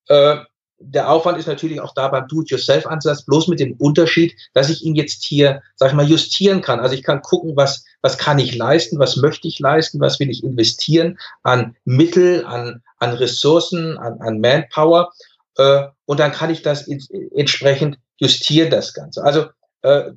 äh, 0.09 0.37
der 0.85 1.11
Aufwand 1.11 1.39
ist 1.39 1.47
natürlich 1.47 1.81
auch 1.81 1.95
da 1.95 2.09
beim 2.09 2.29
Do-it-yourself-Ansatz, 2.29 3.25
bloß 3.25 3.49
mit 3.49 3.61
dem 3.61 3.75
Unterschied, 3.75 4.37
dass 4.55 4.69
ich 4.69 4.83
ihn 4.83 4.95
jetzt 4.95 5.23
hier, 5.25 5.63
sag 5.77 5.91
ich 5.91 5.95
mal, 5.95 6.09
justieren 6.09 6.61
kann. 6.61 6.81
Also 6.81 6.95
ich 6.95 7.03
kann 7.03 7.23
gucken, 7.23 7.57
was, 7.57 7.85
was 8.01 8.19
kann 8.19 8.39
ich 8.39 8.55
leisten, 8.55 8.99
was 8.99 9.17
möchte 9.17 9.49
ich 9.49 9.59
leisten, 9.59 10.01
was 10.01 10.21
will 10.21 10.31
ich 10.31 10.45
investieren 10.45 11.19
an 11.43 11.77
Mittel, 11.85 12.45
an, 12.45 12.83
an 12.99 13.15
Ressourcen, 13.15 13.99
an, 13.99 14.21
an 14.21 14.41
Manpower. 14.41 15.13
Äh, 15.57 15.85
und 16.05 16.21
dann 16.21 16.33
kann 16.33 16.51
ich 16.51 16.63
das 16.63 16.87
in, 16.87 17.03
entsprechend 17.35 17.99
justieren, 18.17 18.71
das 18.71 18.95
Ganze. 18.95 19.23
Also 19.23 19.47
äh, 19.83 20.13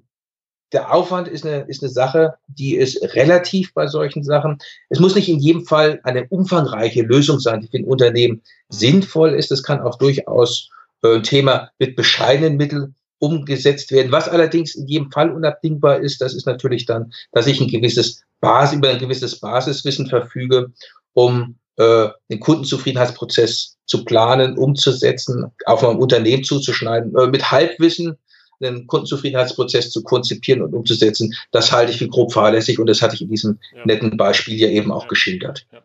der 0.76 0.94
Aufwand 0.94 1.30
ist 1.30 1.46
eine, 1.46 1.62
ist 1.62 1.82
eine 1.82 1.92
Sache, 1.92 2.34
die 2.48 2.76
ist 2.76 3.02
relativ 3.16 3.74
bei 3.74 3.88
solchen 3.88 4.24
Sachen. 4.24 4.58
Es 4.90 5.00
muss 5.00 5.16
nicht 5.16 5.30
in 5.30 5.40
jedem 5.40 5.66
Fall 5.66 6.02
eine 6.04 6.28
umfangreiche 6.28 7.02
Lösung 7.02 7.40
sein, 7.40 7.62
die 7.62 7.68
für 7.68 7.78
ein 7.78 7.86
Unternehmen 7.86 8.42
sinnvoll 8.68 9.34
ist. 9.34 9.54
Es 9.54 9.64
kann 9.64 9.80
auch 9.80 9.98
durchaus 9.98 10.70
äh, 11.02 11.16
ein 11.16 11.24
Thema 11.24 11.70
mit 11.80 11.96
bescheidenen 11.96 12.58
Mitteln 12.58 12.94
umgesetzt 13.20 13.92
werden. 13.92 14.12
Was 14.12 14.28
allerdings 14.28 14.76
in 14.76 14.86
jedem 14.86 15.12
Fall 15.12 15.32
unabdingbar 15.32 16.02
ist, 16.02 16.20
das 16.20 16.34
ist 16.34 16.46
natürlich 16.46 16.86
dann, 16.86 17.14
dass 17.32 17.48
ich 17.48 17.62
ein 17.62 17.70
gewisses 17.70 18.24
Basis, 18.42 18.78
über 18.78 18.90
ein 18.90 19.00
gewisses 19.00 19.40
Basiswissen 19.40 20.08
verfüge, 20.08 20.74
um 21.14 21.56
äh, 21.78 22.10
den 22.30 22.42
Kundenzufriedenheitsprozess 22.42 23.78
zu 23.86 24.04
planen, 24.04 24.58
umzusetzen, 24.58 25.52
auf 25.66 25.84
mein 25.84 25.98
Unternehmen 25.98 26.44
zuzuschneiden. 26.44 27.16
Äh, 27.16 27.28
mit 27.28 27.50
Halbwissen 27.50 28.18
einen 28.62 28.88
Kundenzufriedenheitsprozess 28.88 29.92
zu 29.92 30.04
konzipieren 30.04 30.62
und 30.62 30.74
umzusetzen, 30.74 31.34
das 31.52 31.72
halte 31.72 31.92
ich 31.92 31.98
für 31.98 32.08
grob 32.08 32.34
fahrlässig 32.34 32.80
und 32.80 32.88
das 32.88 33.02
hatte 33.02 33.16
ich 33.16 33.22
in 33.22 33.30
diesem 33.30 33.60
ja. 33.76 33.86
netten 33.86 34.18
Beispiel 34.18 34.60
ja 34.60 34.70
eben 34.70 34.92
auch 34.92 35.04
ja. 35.04 35.08
geschildert. 35.08 35.66
Ja. 35.72 35.80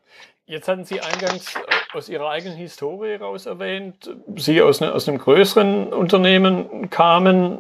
Jetzt 0.51 0.67
hatten 0.67 0.85
Sie 0.85 1.01
eingangs 1.01 1.55
aus 1.93 2.09
Ihrer 2.09 2.29
eigenen 2.29 2.57
Historie 2.57 3.11
heraus 3.11 3.47
erwähnt, 3.47 4.11
Sie 4.35 4.61
aus, 4.61 4.81
ne, 4.81 4.93
aus 4.93 5.09
einem 5.09 5.19
größeren 5.19 5.93
Unternehmen 5.93 6.91
kamen, 6.91 7.59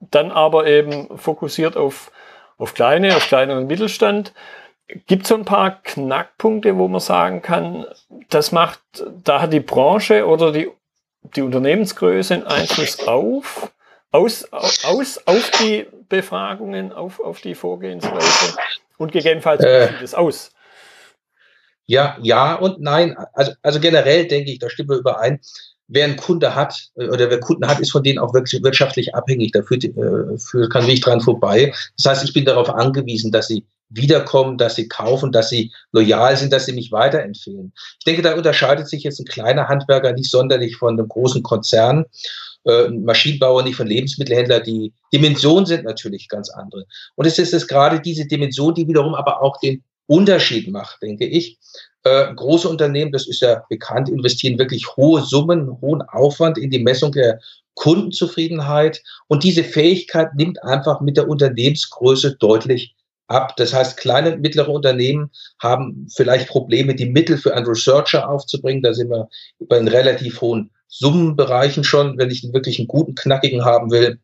dann 0.00 0.32
aber 0.32 0.66
eben 0.66 1.16
fokussiert 1.16 1.76
auf, 1.76 2.10
auf 2.58 2.74
kleine, 2.74 3.14
auf 3.14 3.28
kleineren 3.28 3.68
Mittelstand. 3.68 4.32
Gibt 5.06 5.22
es 5.22 5.28
so 5.28 5.36
ein 5.36 5.44
paar 5.44 5.80
Knackpunkte, 5.84 6.76
wo 6.76 6.88
man 6.88 7.00
sagen 7.00 7.40
kann, 7.40 7.86
das 8.30 8.50
macht, 8.50 8.80
da 9.22 9.40
hat 9.40 9.52
die 9.52 9.60
Branche 9.60 10.26
oder 10.26 10.50
die, 10.50 10.68
die 11.36 11.42
Unternehmensgröße 11.42 12.34
einen 12.34 12.46
Einfluss 12.48 13.06
auf? 13.06 13.70
Aus, 14.14 14.44
aus 14.52 15.20
auf 15.26 15.50
die 15.60 15.86
Befragungen, 16.08 16.92
auf, 16.92 17.18
auf 17.18 17.40
die 17.40 17.56
Vorgehensweise 17.56 18.56
und 18.96 19.10
gegebenenfalls 19.10 19.62
äh, 19.64 19.88
sieht 19.88 20.02
es 20.02 20.14
aus? 20.14 20.52
Ja, 21.86 22.16
ja 22.22 22.54
und 22.54 22.80
nein. 22.80 23.16
Also, 23.32 23.52
also 23.62 23.80
generell 23.80 24.28
denke 24.28 24.52
ich, 24.52 24.60
da 24.60 24.70
stimmen 24.70 24.90
wir 24.90 24.98
überein. 24.98 25.40
Wer 25.88 26.04
einen 26.04 26.16
Kunde 26.16 26.54
hat 26.54 26.90
oder 26.94 27.28
wer 27.28 27.40
Kunden 27.40 27.66
hat, 27.66 27.80
ist 27.80 27.90
von 27.90 28.04
denen 28.04 28.20
auch 28.20 28.32
wirklich 28.32 28.62
wirtschaftlich 28.62 29.14
abhängig. 29.14 29.50
Da 29.52 29.62
führt, 29.62 29.84
äh, 29.84 30.68
kein 30.68 30.86
Weg 30.86 31.02
dran 31.02 31.20
vorbei. 31.20 31.74
Das 31.96 32.06
heißt, 32.06 32.24
ich 32.24 32.32
bin 32.32 32.44
darauf 32.44 32.70
angewiesen, 32.70 33.32
dass 33.32 33.48
sie 33.48 33.66
wiederkommen, 33.90 34.58
dass 34.58 34.76
sie 34.76 34.88
kaufen, 34.88 35.32
dass 35.32 35.50
sie 35.50 35.72
loyal 35.92 36.36
sind, 36.36 36.52
dass 36.52 36.66
sie 36.66 36.72
mich 36.72 36.92
weiterempfehlen. 36.92 37.72
Ich 37.98 38.04
denke, 38.04 38.22
da 38.22 38.34
unterscheidet 38.34 38.88
sich 38.88 39.02
jetzt 39.02 39.18
ein 39.18 39.26
kleiner 39.26 39.68
Handwerker 39.68 40.12
nicht 40.12 40.30
sonderlich 40.30 40.76
von 40.76 40.98
einem 40.98 41.08
großen 41.08 41.42
Konzern 41.42 42.06
äh, 42.64 42.88
Maschinenbauer, 42.88 43.62
nicht 43.62 43.76
von 43.76 43.86
Lebensmittelhändler. 43.86 44.60
Die 44.60 44.92
Dimensionen 45.12 45.66
sind 45.66 45.84
natürlich 45.84 46.28
ganz 46.28 46.50
andere. 46.50 46.84
Und 47.14 47.26
es 47.26 47.38
ist 47.38 47.54
es 47.54 47.66
gerade 47.66 48.00
diese 48.00 48.26
Dimension, 48.26 48.74
die 48.74 48.88
wiederum 48.88 49.14
aber 49.14 49.42
auch 49.42 49.58
den 49.60 49.82
Unterschied 50.06 50.70
macht, 50.70 51.02
denke 51.02 51.26
ich. 51.26 51.58
Äh, 52.02 52.34
große 52.34 52.68
Unternehmen, 52.68 53.12
das 53.12 53.26
ist 53.26 53.40
ja 53.40 53.64
bekannt, 53.70 54.08
investieren 54.08 54.58
wirklich 54.58 54.86
hohe 54.96 55.22
Summen, 55.22 55.80
hohen 55.80 56.02
Aufwand 56.02 56.58
in 56.58 56.70
die 56.70 56.78
Messung 56.78 57.12
der 57.12 57.40
Kundenzufriedenheit. 57.74 59.02
Und 59.28 59.42
diese 59.42 59.64
Fähigkeit 59.64 60.34
nimmt 60.34 60.62
einfach 60.62 61.00
mit 61.00 61.16
der 61.16 61.28
Unternehmensgröße 61.28 62.36
deutlich 62.36 62.94
ab. 63.34 63.56
Das 63.56 63.74
heißt, 63.74 63.96
kleine 63.96 64.34
und 64.34 64.40
mittlere 64.40 64.68
Unternehmen 64.68 65.30
haben 65.60 66.06
vielleicht 66.14 66.48
Probleme, 66.48 66.94
die 66.94 67.06
Mittel 67.06 67.36
für 67.36 67.54
einen 67.54 67.66
Researcher 67.66 68.28
aufzubringen. 68.28 68.82
Da 68.82 68.94
sind 68.94 69.10
wir 69.10 69.28
bei 69.58 69.78
den 69.78 69.88
relativ 69.88 70.40
hohen 70.40 70.70
Summenbereichen 70.88 71.84
schon, 71.84 72.16
wenn 72.18 72.30
ich 72.30 72.52
wirklich 72.52 72.78
einen 72.78 72.88
guten, 72.88 73.14
knackigen 73.14 73.64
haben 73.64 73.90
will. 73.90 74.18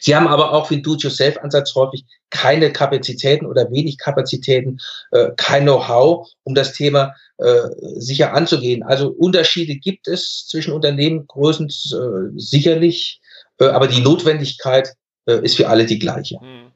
Sie 0.00 0.14
haben 0.14 0.28
aber 0.28 0.52
auch 0.52 0.66
für 0.66 0.74
den 0.74 0.82
Do-it-yourself-Ansatz 0.82 1.74
häufig 1.74 2.04
keine 2.28 2.72
Kapazitäten 2.72 3.46
oder 3.46 3.70
wenig 3.70 3.98
Kapazitäten, 3.98 4.78
äh, 5.10 5.30
kein 5.36 5.64
Know-how, 5.64 6.28
um 6.44 6.54
das 6.54 6.74
Thema 6.74 7.14
äh, 7.38 7.62
sicher 7.96 8.34
anzugehen. 8.34 8.82
Also 8.82 9.08
Unterschiede 9.08 9.76
gibt 9.76 10.06
es 10.06 10.46
zwischen 10.46 10.72
Unternehmengrößen 10.72 11.66
äh, 11.66 12.30
sicherlich, 12.36 13.20
äh, 13.58 13.66
aber 13.66 13.88
die 13.88 14.02
Notwendigkeit 14.02 14.94
äh, 15.26 15.42
ist 15.42 15.56
für 15.56 15.68
alle 15.68 15.86
die 15.86 15.98
gleiche. 15.98 16.38
Hm, 16.40 16.46
hm. 16.46 16.69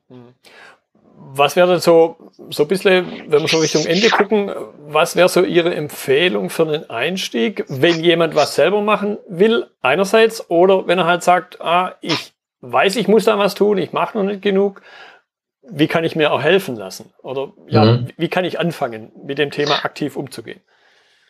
Was 1.37 1.57
wäre 1.57 1.69
denn 1.69 1.81
so, 1.81 2.17
so 2.51 2.63
ein 2.63 2.69
bisschen, 2.69 3.25
wenn 3.27 3.41
wir 3.41 3.49
schon 3.49 3.61
Richtung 3.61 3.85
Ende 3.87 4.09
gucken, 4.09 4.53
was 4.87 5.17
wäre 5.17 5.29
so 5.29 5.43
Ihre 5.43 5.75
Empfehlung 5.75 6.49
für 6.49 6.63
einen 6.63 6.89
Einstieg, 6.89 7.65
wenn 7.69 8.05
jemand 8.05 8.37
was 8.37 8.55
selber 8.55 8.83
machen 8.83 9.19
will, 9.29 9.67
einerseits, 9.83 10.49
oder 10.49 10.87
wenn 10.87 10.99
er 10.99 11.07
halt 11.07 11.25
sagt, 11.25 11.61
ah, 11.61 11.97
ich 12.03 12.33
weiß, 12.61 12.95
ich 12.97 13.09
muss 13.09 13.25
da 13.25 13.37
was 13.37 13.55
tun, 13.55 13.79
ich 13.79 13.93
mache 13.93 14.17
noch 14.17 14.25
nicht 14.25 14.43
genug, 14.43 14.83
wie 15.63 15.89
kann 15.89 16.05
ich 16.05 16.15
mir 16.15 16.33
auch 16.33 16.41
helfen 16.41 16.77
lassen? 16.77 17.13
Oder 17.23 17.53
ja, 17.69 17.85
mhm. 17.85 18.09
wie 18.17 18.29
kann 18.29 18.45
ich 18.45 18.61
anfangen, 18.61 19.11
mit 19.25 19.39
dem 19.39 19.51
Thema 19.51 19.85
aktiv 19.85 20.17
umzugehen? 20.17 20.61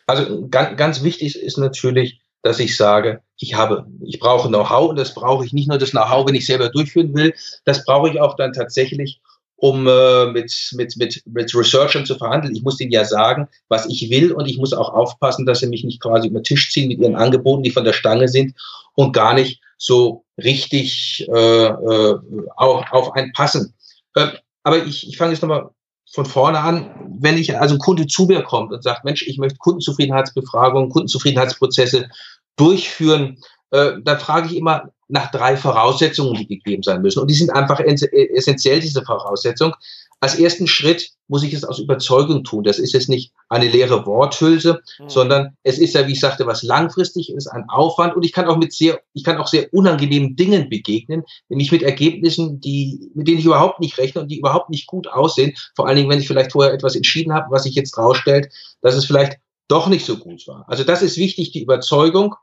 Also 0.05 0.47
ganz, 0.49 0.77
ganz 0.77 1.03
wichtig 1.03 1.41
ist 1.41 1.57
natürlich, 1.57 2.21
dass 2.43 2.59
ich 2.59 2.77
sage, 2.77 3.21
ich 3.37 3.55
habe, 3.55 3.87
ich 4.05 4.19
brauche 4.19 4.49
Know-how 4.49 4.89
und 4.89 4.99
das 4.99 5.15
brauche 5.15 5.43
ich 5.45 5.51
nicht 5.51 5.67
nur 5.67 5.79
das 5.79 5.91
Know-how, 5.91 6.27
wenn 6.27 6.35
ich 6.35 6.45
selber 6.45 6.69
durchführen 6.69 7.15
will, 7.15 7.33
das 7.63 7.83
brauche 7.85 8.09
ich 8.09 8.21
auch 8.21 8.35
dann 8.35 8.53
tatsächlich, 8.53 9.19
um 9.57 9.87
äh, 9.87 10.27
mit, 10.27 10.53
mit, 10.73 10.97
mit, 10.97 11.21
mit 11.25 11.55
Researchern 11.55 12.05
zu 12.05 12.15
verhandeln. 12.15 12.55
Ich 12.55 12.63
muss 12.63 12.77
denen 12.77 12.91
ja 12.91 13.05
sagen, 13.05 13.47
was 13.69 13.85
ich 13.87 14.09
will 14.09 14.31
und 14.31 14.47
ich 14.47 14.57
muss 14.57 14.73
auch 14.73 14.93
aufpassen, 14.93 15.45
dass 15.45 15.59
sie 15.59 15.67
mich 15.67 15.83
nicht 15.83 16.01
quasi 16.01 16.27
über 16.27 16.39
den 16.39 16.43
Tisch 16.43 16.71
ziehen 16.71 16.89
mit 16.89 16.99
ihren 16.99 17.15
Angeboten, 17.15 17.63
die 17.63 17.71
von 17.71 17.85
der 17.85 17.93
Stange 17.93 18.27
sind 18.27 18.55
und 18.95 19.13
gar 19.13 19.33
nicht 19.33 19.61
so 19.77 20.23
richtig 20.37 21.27
äh, 21.29 21.65
äh, 21.65 22.19
auf, 22.55 22.85
auf 22.91 23.13
einen 23.13 23.31
passen. 23.33 23.73
Äh, 24.15 24.27
aber 24.63 24.85
ich, 24.85 25.07
ich 25.07 25.17
fange 25.17 25.31
jetzt 25.31 25.41
nochmal 25.41 25.69
von 26.11 26.25
vorne 26.25 26.59
an, 26.59 26.89
wenn 27.19 27.37
ich 27.37 27.59
also 27.59 27.75
ein 27.75 27.79
Kunde 27.79 28.07
zu 28.07 28.25
mir 28.25 28.41
kommt 28.41 28.71
und 28.71 28.83
sagt, 28.83 29.03
Mensch, 29.03 29.27
ich 29.27 29.37
möchte 29.37 29.57
Kundenzufriedenheitsbefragungen, 29.57 30.89
Kundenzufriedenheitsprozesse 30.89 32.09
durchführen, 32.55 33.37
äh, 33.71 33.93
dann 34.03 34.19
frage 34.19 34.47
ich 34.47 34.55
immer 34.55 34.89
nach 35.07 35.31
drei 35.31 35.55
Voraussetzungen, 35.55 36.33
die 36.35 36.47
gegeben 36.47 36.83
sein 36.83 37.01
müssen. 37.01 37.19
Und 37.19 37.29
die 37.29 37.35
sind 37.35 37.51
einfach 37.51 37.79
essentiell, 37.79 38.79
diese 38.79 39.03
Voraussetzung. 39.03 39.73
Als 40.19 40.39
ersten 40.39 40.65
Schritt 40.65 41.11
muss 41.27 41.43
ich 41.43 41.53
es 41.53 41.63
aus 41.63 41.77
Überzeugung 41.77 42.43
tun. 42.43 42.63
Das 42.63 42.79
ist 42.79 42.93
jetzt 42.93 43.09
nicht 43.09 43.31
eine 43.49 43.67
leere 43.67 44.05
Worthülse, 44.05 44.81
mhm. 44.97 45.09
sondern 45.09 45.57
es 45.61 45.77
ist 45.77 45.93
ja, 45.93 46.07
wie 46.07 46.13
ich 46.13 46.19
sagte, 46.19 46.47
was 46.47 46.63
langfristig 46.63 47.31
ist, 47.31 47.47
ein 47.47 47.69
Aufwand. 47.69 48.15
Und 48.15 48.23
ich 48.23 48.31
kann 48.31 48.47
auch 48.47 48.57
mit 48.57 48.73
sehr, 48.73 48.99
ich 49.13 49.23
kann 49.23 49.37
auch 49.37 49.47
sehr 49.47 49.71
unangenehmen 49.73 50.35
Dingen 50.35 50.69
begegnen, 50.69 51.23
nämlich 51.49 51.71
mit 51.71 51.83
Ergebnissen, 51.83 52.59
die, 52.59 53.11
mit 53.13 53.27
denen 53.27 53.39
ich 53.39 53.45
überhaupt 53.45 53.79
nicht 53.79 53.97
rechne 53.97 54.21
und 54.21 54.29
die 54.29 54.39
überhaupt 54.39 54.69
nicht 54.69 54.87
gut 54.87 55.07
aussehen. 55.07 55.53
Vor 55.75 55.87
allen 55.87 55.97
Dingen, 55.97 56.09
wenn 56.09 56.19
ich 56.19 56.27
vielleicht 56.27 56.53
vorher 56.53 56.73
etwas 56.73 56.95
entschieden 56.95 57.33
habe, 57.33 57.51
was 57.51 57.63
sich 57.63 57.75
jetzt 57.75 57.97
rausstellt, 57.97 58.51
dass 58.81 58.95
es 58.95 59.05
vielleicht 59.05 59.37
doch 59.67 59.87
nicht 59.87 60.05
so 60.05 60.17
gut 60.17 60.47
war. 60.47 60.65
Also 60.67 60.83
das 60.83 61.01
ist 61.01 61.17
wichtig, 61.17 61.51
die 61.51 61.61
Überzeugung. 61.61 62.35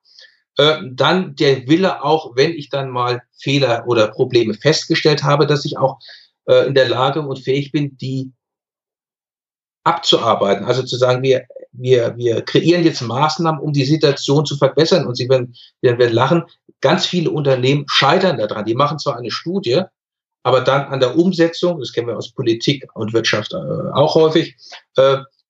Äh, 0.58 0.78
dann 0.92 1.34
der 1.36 1.66
Wille 1.66 2.04
auch, 2.04 2.36
wenn 2.36 2.52
ich 2.52 2.68
dann 2.68 2.90
mal 2.90 3.22
Fehler 3.38 3.84
oder 3.86 4.08
Probleme 4.08 4.54
festgestellt 4.54 5.22
habe, 5.22 5.46
dass 5.46 5.64
ich 5.64 5.78
auch 5.78 5.98
äh, 6.46 6.66
in 6.66 6.74
der 6.74 6.88
Lage 6.88 7.22
und 7.22 7.38
fähig 7.38 7.72
bin, 7.72 7.96
die 7.96 8.32
abzuarbeiten. 9.84 10.64
Also 10.64 10.82
zu 10.82 10.96
sagen, 10.96 11.22
wir, 11.22 11.46
wir, 11.72 12.16
wir 12.16 12.42
kreieren 12.42 12.84
jetzt 12.84 13.00
Maßnahmen, 13.00 13.60
um 13.60 13.72
die 13.72 13.84
Situation 13.84 14.46
zu 14.46 14.56
verbessern. 14.56 15.06
Und 15.06 15.16
Sie 15.16 15.28
werden, 15.28 15.54
werden 15.80 16.12
lachen, 16.12 16.44
ganz 16.80 17.06
viele 17.06 17.30
Unternehmen 17.30 17.84
scheitern 17.88 18.38
daran. 18.38 18.64
Die 18.64 18.74
machen 18.74 18.98
zwar 18.98 19.16
eine 19.16 19.30
Studie, 19.30 19.82
aber 20.42 20.60
dann 20.60 20.86
an 20.86 21.00
der 21.00 21.16
Umsetzung, 21.16 21.78
das 21.78 21.92
kennen 21.92 22.08
wir 22.08 22.16
aus 22.16 22.32
Politik 22.32 22.88
und 22.94 23.12
Wirtschaft 23.12 23.52
äh, 23.52 23.56
auch 23.56 24.14
häufig, 24.14 24.56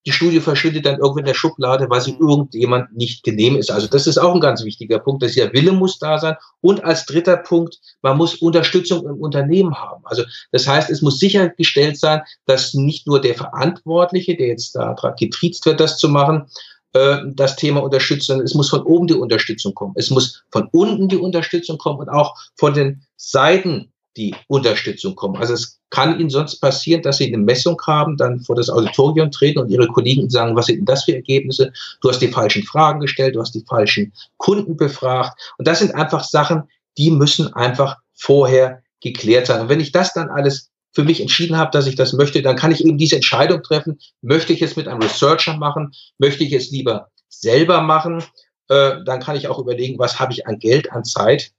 die 0.07 0.13
Studie 0.13 0.41
verschwindet 0.41 0.87
dann 0.87 0.99
irgendwo 0.99 1.19
in 1.19 1.25
der 1.25 1.35
Schublade, 1.35 1.89
weil 1.89 2.01
sie 2.01 2.17
irgendjemand 2.19 2.97
nicht 2.97 3.23
genehm 3.23 3.57
ist. 3.57 3.71
Also 3.71 3.87
das 3.87 4.07
ist 4.07 4.19
auch 4.19 4.35
ein 4.35 4.41
ganz 4.41 4.65
wichtiger 4.65 4.99
Punkt, 4.99 5.23
dass 5.23 5.35
der 5.35 5.53
Wille 5.53 5.73
muss 5.73 5.99
da 5.99 6.19
sein. 6.19 6.37
Und 6.61 6.83
als 6.85 7.07
dritter 7.07 7.37
Punkt, 7.37 7.79
man 8.03 8.17
muss 8.17 8.37
Unterstützung 8.37 9.07
im 9.07 9.21
Unternehmen 9.21 9.75
haben. 9.75 10.05
Also 10.05 10.25
das 10.51 10.67
heißt, 10.67 10.91
es 10.91 11.03
muss 11.03 11.19
sichergestellt 11.19 11.99
sein, 11.99 12.23
dass 12.47 12.75
nicht 12.75 13.07
nur 13.07 13.21
der 13.21 13.35
Verantwortliche, 13.35 14.37
der 14.37 14.49
jetzt 14.49 14.75
da 14.75 14.95
getriezt 15.17 15.65
wird, 15.67 15.79
das 15.79 15.99
zu 15.99 16.09
machen, 16.09 16.47
äh, 16.95 17.19
das 17.35 17.57
Thema 17.57 17.83
unterstützt, 17.83 18.27
sondern 18.27 18.45
es 18.45 18.55
muss 18.55 18.71
von 18.71 18.83
oben 18.83 19.07
die 19.07 19.15
Unterstützung 19.15 19.75
kommen. 19.75 19.95
Es 19.97 20.11
muss 20.11 20.43
von 20.51 20.69
unten 20.73 21.09
die 21.09 21.17
Unterstützung 21.17 21.79
kommen 21.79 22.01
und 22.01 22.09
auch 22.09 22.35
von 22.57 22.75
den 22.75 23.03
Seiten 23.17 23.92
die 24.17 24.35
Unterstützung 24.49 25.15
kommen. 25.15 25.37
Also 25.37 25.55
es 25.55 25.81
kann 25.91 26.19
Ihnen 26.19 26.31
sonst 26.31 26.61
passieren, 26.61 27.03
dass 27.03 27.19
Sie 27.19 27.27
eine 27.27 27.39
Messung 27.39 27.81
haben, 27.87 28.17
dann 28.17 28.41
vor 28.41 28.57
das 28.57 28.71
Auditorium 28.71 29.31
treten 29.31 29.59
und 29.59 29.71
Ihre 29.71 29.87
Kollegen 29.87 30.29
sagen, 30.29 30.57
was 30.57 30.67
sind 30.67 30.79
denn 30.79 30.85
das 30.87 31.05
für 31.05 31.15
Ergebnisse? 31.15 31.73
Du 32.01 32.09
hast 32.09 32.21
die 32.21 32.29
falschen 32.29 32.63
Fragen 32.63 33.01
gestellt, 33.01 33.35
du 33.35 33.41
hast 33.41 33.55
die 33.55 33.65
falschen 33.67 34.13
Kunden 34.37 34.77
befragt. 34.77 35.39
Und 35.59 35.67
das 35.67 35.79
sind 35.79 35.95
einfach 35.95 36.25
Sachen, 36.25 36.65
die 36.99 37.11
müssen 37.11 37.53
einfach 37.55 37.97
vorher 38.15 38.83
geklärt 39.01 39.47
sein. 39.47 39.63
Und 39.63 39.69
wenn 39.69 39.81
ich 39.81 39.93
das 39.93 40.13
dann 40.13 40.29
alles 40.29 40.71
für 40.93 41.05
mich 41.05 41.21
entschieden 41.21 41.57
habe, 41.57 41.71
dass 41.71 41.87
ich 41.87 41.97
das 41.97 42.13
möchte, 42.13 42.43
dann 42.43 42.57
kann 42.57 42.71
ich 42.71 42.85
eben 42.85 42.99
diese 42.99 43.17
Entscheidung 43.17 43.63
treffen. 43.63 43.99
Möchte 44.21 44.53
ich 44.53 44.63
es 44.63 44.77
mit 44.77 44.89
einem 44.89 45.01
Researcher 45.01 45.57
machen? 45.57 45.93
Möchte 46.19 46.45
ich 46.45 46.53
es 46.53 46.71
lieber 46.71 47.09
selber 47.29 47.81
machen? 47.81 48.23
Äh, 48.69 49.03
dann 49.05 49.21
kann 49.21 49.37
ich 49.37 49.49
auch 49.49 49.59
überlegen, 49.59 49.99
was 49.99 50.21
habe 50.21 50.33
ich 50.33 50.47
an 50.47 50.59
Geld, 50.59 50.93
an 50.93 51.05
Zeit 51.05 51.53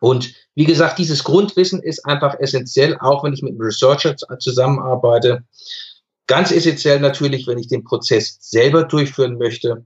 und 0.00 0.34
wie 0.54 0.64
gesagt, 0.64 0.98
dieses 0.98 1.24
Grundwissen 1.24 1.82
ist 1.82 2.04
einfach 2.04 2.38
essentiell, 2.38 2.96
auch 2.98 3.24
wenn 3.24 3.32
ich 3.32 3.42
mit 3.42 3.52
einem 3.52 3.60
Researcher 3.60 4.16
zusammenarbeite. 4.16 5.44
Ganz 6.26 6.50
essentiell 6.50 7.00
natürlich, 7.00 7.46
wenn 7.46 7.58
ich 7.58 7.68
den 7.68 7.84
Prozess 7.84 8.38
selber 8.40 8.84
durchführen 8.84 9.38
möchte, 9.38 9.84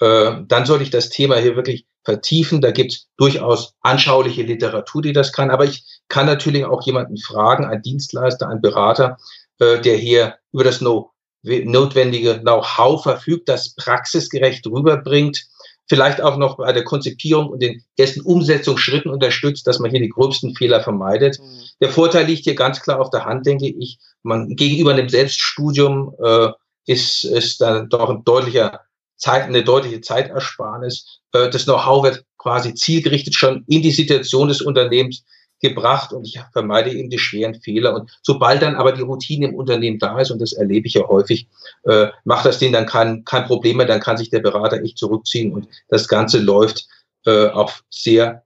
äh, 0.00 0.32
dann 0.46 0.66
sollte 0.66 0.84
ich 0.84 0.90
das 0.90 1.08
Thema 1.08 1.36
hier 1.36 1.56
wirklich 1.56 1.86
vertiefen. 2.04 2.60
Da 2.60 2.70
gibt 2.70 2.92
es 2.92 3.08
durchaus 3.16 3.74
anschauliche 3.80 4.42
Literatur, 4.42 5.02
die 5.02 5.12
das 5.12 5.32
kann. 5.32 5.50
Aber 5.50 5.64
ich 5.64 5.84
kann 6.08 6.26
natürlich 6.26 6.64
auch 6.64 6.84
jemanden 6.84 7.18
fragen, 7.18 7.64
einen 7.64 7.82
Dienstleister, 7.82 8.48
einen 8.48 8.60
Berater, 8.60 9.18
äh, 9.58 9.80
der 9.80 9.96
hier 9.96 10.36
über 10.52 10.64
das 10.64 10.80
no 10.80 11.10
notwendige 11.42 12.38
Know-how 12.38 13.02
verfügt, 13.02 13.48
das 13.48 13.74
praxisgerecht 13.74 14.66
rüberbringt 14.66 15.46
vielleicht 15.90 16.22
auch 16.22 16.36
noch 16.36 16.56
bei 16.58 16.72
der 16.72 16.84
Konzipierung 16.84 17.48
und 17.48 17.60
den 17.60 17.82
ersten 17.98 18.20
Umsetzungsschritten 18.20 19.10
unterstützt, 19.10 19.66
dass 19.66 19.80
man 19.80 19.90
hier 19.90 19.98
die 19.98 20.08
gröbsten 20.08 20.54
Fehler 20.54 20.80
vermeidet. 20.80 21.40
Mhm. 21.40 21.62
Der 21.80 21.88
Vorteil 21.88 22.26
liegt 22.26 22.44
hier 22.44 22.54
ganz 22.54 22.80
klar 22.80 23.00
auf 23.00 23.10
der 23.10 23.24
Hand, 23.24 23.44
denke 23.44 23.66
ich. 23.66 23.98
Man 24.22 24.54
gegenüber 24.54 24.92
einem 24.92 25.08
Selbststudium 25.08 26.14
äh, 26.22 26.50
ist, 26.86 27.24
ist 27.24 27.60
dann 27.60 27.88
doch 27.88 28.08
ein 28.08 28.22
deutlicher 28.22 28.82
Zeit, 29.16 29.42
eine 29.42 29.64
deutliche 29.64 30.00
Zeitersparnis. 30.00 31.22
Äh, 31.32 31.50
das 31.50 31.64
Know-how 31.64 32.04
wird 32.04 32.24
quasi 32.38 32.72
zielgerichtet 32.72 33.34
schon 33.34 33.64
in 33.66 33.82
die 33.82 33.90
Situation 33.90 34.46
des 34.46 34.62
Unternehmens 34.62 35.24
gebracht 35.60 36.12
und 36.12 36.26
ich 36.26 36.40
vermeide 36.52 36.90
eben 36.90 37.10
die 37.10 37.18
schweren 37.18 37.54
Fehler. 37.54 37.94
Und 37.94 38.10
sobald 38.22 38.62
dann 38.62 38.76
aber 38.76 38.92
die 38.92 39.02
Routine 39.02 39.48
im 39.48 39.54
Unternehmen 39.54 39.98
da 39.98 40.18
ist, 40.18 40.30
und 40.30 40.40
das 40.40 40.52
erlebe 40.52 40.86
ich 40.86 40.94
ja 40.94 41.06
häufig, 41.06 41.48
äh, 41.84 42.08
macht 42.24 42.46
das 42.46 42.58
denen 42.58 42.72
dann 42.72 42.86
kein, 42.86 43.24
kein 43.24 43.44
Problem 43.44 43.76
mehr, 43.76 43.86
dann 43.86 44.00
kann 44.00 44.16
sich 44.16 44.30
der 44.30 44.40
Berater 44.40 44.82
echt 44.82 44.98
zurückziehen 44.98 45.52
und 45.52 45.68
das 45.88 46.08
Ganze 46.08 46.38
läuft 46.38 46.88
äh, 47.26 47.48
auf 47.48 47.84
sehr 47.90 48.44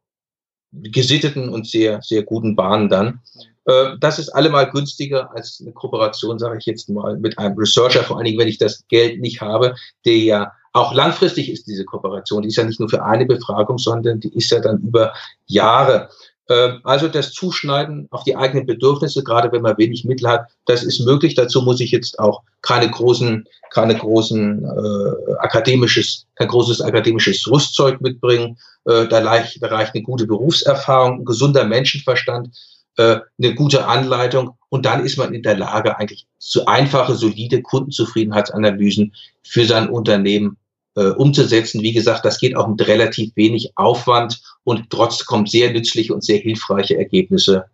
gesitteten 0.73 1.49
und 1.49 1.67
sehr, 1.67 2.03
sehr 2.03 2.25
guten 2.25 2.57
Bahnen 2.57 2.89
dann. 2.89 3.21
Äh, 3.67 3.97
das 4.01 4.19
ist 4.19 4.31
allemal 4.31 4.71
günstiger 4.71 5.31
als 5.35 5.61
eine 5.61 5.73
Kooperation, 5.73 6.39
sage 6.39 6.59
ich 6.59 6.67
jetzt 6.67 6.89
mal, 6.89 7.17
mit 7.17 7.39
einem 7.39 7.57
Researcher, 7.57 8.03
vor 8.03 8.17
allen 8.17 8.27
Dingen, 8.27 8.39
wenn 8.39 8.49
ich 8.49 8.59
das 8.59 8.85
Geld 8.89 9.21
nicht 9.21 9.41
habe, 9.41 9.75
der 10.05 10.17
ja 10.17 10.53
auch 10.73 10.93
langfristig 10.93 11.51
ist 11.51 11.69
diese 11.69 11.85
Kooperation. 11.85 12.43
Die 12.43 12.49
ist 12.49 12.57
ja 12.57 12.65
nicht 12.65 12.81
nur 12.81 12.89
für 12.89 13.05
eine 13.05 13.27
Befragung, 13.27 13.79
sondern 13.79 14.19
die 14.19 14.35
ist 14.37 14.51
ja 14.51 14.61
dann 14.61 14.81
über 14.81 15.15
Jahre. 15.47 16.09
Ähm, 16.49 16.81
also 16.85 17.09
das 17.09 17.33
Zuschneiden 17.33 18.09
auf 18.11 18.25
die 18.25 18.37
eigenen 18.37 18.67
Bedürfnisse, 18.67 19.23
gerade 19.25 19.51
wenn 19.53 19.63
man 19.63 19.79
wenig 19.79 20.05
Mittel 20.05 20.29
hat, 20.29 20.47
das 20.67 20.83
ist 20.83 21.01
möglich. 21.01 21.35
Dazu 21.35 21.63
muss 21.63 21.81
ich 21.81 21.91
jetzt 21.91 22.19
auch 22.19 22.43
keine 22.63 22.91
großen, 22.91 23.47
keine 23.71 23.97
großen 23.97 24.65
äh, 24.65 25.33
akademisches, 25.39 26.27
kein 26.35 26.49
großes 26.49 26.81
akademisches 26.81 27.49
Rüstzeug 27.51 28.01
mitbringen. 28.01 28.59
Äh, 28.85 29.07
da, 29.09 29.23
reicht, 29.23 29.63
da 29.63 29.69
reicht 29.69 29.95
eine 29.95 30.03
gute 30.03 30.27
Berufserfahrung, 30.27 31.21
ein 31.21 31.25
gesunder 31.25 31.65
Menschenverstand, 31.65 32.51
äh, 32.97 33.19
eine 33.39 33.55
gute 33.55 33.87
Anleitung 33.87 34.57
und 34.69 34.87
dann 34.87 35.05
ist 35.05 35.17
man 35.17 35.33
in 35.33 35.43
der 35.43 35.57
Lage, 35.57 35.99
eigentlich 35.99 36.27
zu 36.39 36.67
einfache, 36.67 37.15
solide 37.15 37.63
Kundenzufriedenheitsanalysen 37.63 39.15
für 39.43 39.65
sein 39.65 39.89
Unternehmen 39.89 40.59
äh, 40.97 41.07
umzusetzen. 41.07 41.81
Wie 41.81 41.93
gesagt, 41.93 42.25
das 42.25 42.39
geht 42.39 42.57
auch 42.57 42.69
mit 42.69 42.87
relativ 42.87 43.35
wenig 43.35 43.73
Aufwand 43.77 44.41
und 44.65 44.91
trotzdem 44.91 45.27
kommen 45.27 45.47
sehr 45.47 45.73
nützliche 45.73 46.15
und 46.15 46.25
sehr 46.25 46.39
hilfreiche 46.39 46.99
Ergebnisse 46.99 47.67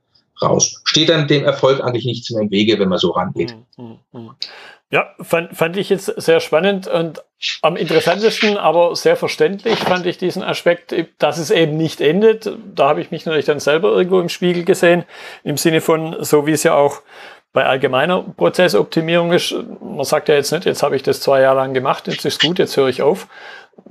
raus. 0.43 0.81
Steht 0.85 1.09
dann 1.09 1.29
dem 1.29 1.45
Erfolg 1.45 1.81
eigentlich 1.83 2.05
nichts 2.05 2.31
mehr 2.31 2.43
im 2.43 2.51
Wege, 2.51 2.79
wenn 2.79 2.89
man 2.89 2.99
so 2.99 3.11
rangeht. 3.11 3.53
Hm, 3.77 3.99
hm, 4.13 4.29
hm. 4.29 4.31
Ja, 4.93 5.15
fand, 5.21 5.57
fand 5.57 5.77
ich 5.77 5.89
jetzt 5.89 6.07
sehr 6.21 6.41
spannend 6.41 6.89
und 6.89 7.23
am 7.63 7.77
interessantesten, 7.77 8.57
aber 8.57 8.97
sehr 8.97 9.17
verständlich 9.17 9.79
fand 9.79 10.05
ich 10.05 10.19
diesen 10.19 10.43
Aspekt, 10.43 10.93
dass 11.19 11.39
es 11.39 11.53
eben 11.53 11.77
nicht 11.77 12.01
endet. 12.01 12.51
Da 12.75 12.89
habe 12.89 13.01
ich 13.01 13.13
mich 13.13 13.25
natürlich 13.25 13.47
dann 13.47 13.61
selber 13.61 13.93
irgendwo 13.93 14.19
im 14.19 14.29
Spiegel 14.29 14.65
gesehen, 14.65 15.05
im 15.45 15.57
Sinne 15.57 15.81
von, 15.81 16.17
so 16.25 16.45
wie 16.49 16.53
es 16.53 16.65
ja 16.65 16.75
auch 16.75 17.03
bei 17.53 17.67
allgemeiner 17.67 18.23
Prozessoptimierung 18.23 19.33
ist, 19.33 19.55
man 19.83 20.05
sagt 20.05 20.29
ja 20.29 20.37
jetzt 20.37 20.53
nicht, 20.53 20.67
jetzt 20.67 20.83
habe 20.83 20.97
ich 20.97 21.03
das 21.03 21.21
zwei 21.21 21.41
Jahre 21.41 21.57
lang 21.57 21.75
gemacht, 21.75 22.07
jetzt 22.07 22.25
ist 22.25 22.41
gut, 22.41 22.59
jetzt 22.59 22.77
höre 22.77 22.89
ich 22.89 23.03
auf. 23.03 23.27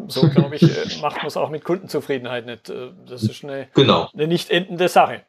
So, 0.07 0.29
glaube 0.29 0.55
ich, 0.55 0.63
äh, 0.63 1.01
macht 1.01 1.17
man 1.17 1.27
es 1.27 1.37
auch 1.37 1.49
mit 1.49 1.63
Kundenzufriedenheit 1.63 2.45
nicht. 2.45 2.69
Äh, 2.69 2.91
das 3.07 3.23
ist 3.23 3.43
eine, 3.43 3.67
genau. 3.73 4.09
eine 4.13 4.27
nicht 4.27 4.49
endende 4.49 4.87
Sache. 4.87 5.23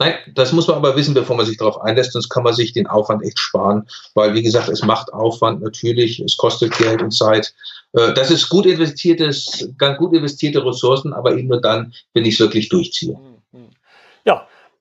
Nein, 0.00 0.14
das 0.34 0.52
muss 0.52 0.68
man 0.68 0.76
aber 0.76 0.94
wissen, 0.94 1.12
bevor 1.12 1.34
man 1.34 1.44
sich 1.44 1.56
darauf 1.56 1.80
einlässt, 1.80 2.12
sonst 2.12 2.28
kann 2.28 2.44
man 2.44 2.54
sich 2.54 2.72
den 2.72 2.86
Aufwand 2.86 3.24
echt 3.24 3.40
sparen, 3.40 3.88
weil, 4.14 4.32
wie 4.32 4.42
gesagt, 4.42 4.68
es 4.68 4.84
macht 4.84 5.12
Aufwand 5.12 5.60
natürlich, 5.60 6.20
es 6.20 6.36
kostet 6.36 6.78
Geld 6.78 7.02
und 7.02 7.10
Zeit. 7.10 7.52
Äh, 7.94 8.12
das 8.14 8.30
ist 8.30 8.48
gut 8.48 8.66
investiertes, 8.66 9.68
ganz 9.76 9.98
gut 9.98 10.14
investierte 10.14 10.64
Ressourcen, 10.64 11.12
aber 11.12 11.32
eben 11.32 11.48
nur 11.48 11.60
dann, 11.60 11.92
wenn 12.14 12.24
ich 12.24 12.34
es 12.34 12.40
wirklich 12.40 12.68
durchziehe. 12.68 13.14
Hm, 13.14 13.24
hm. 13.24 13.24
Ja, 13.24 13.37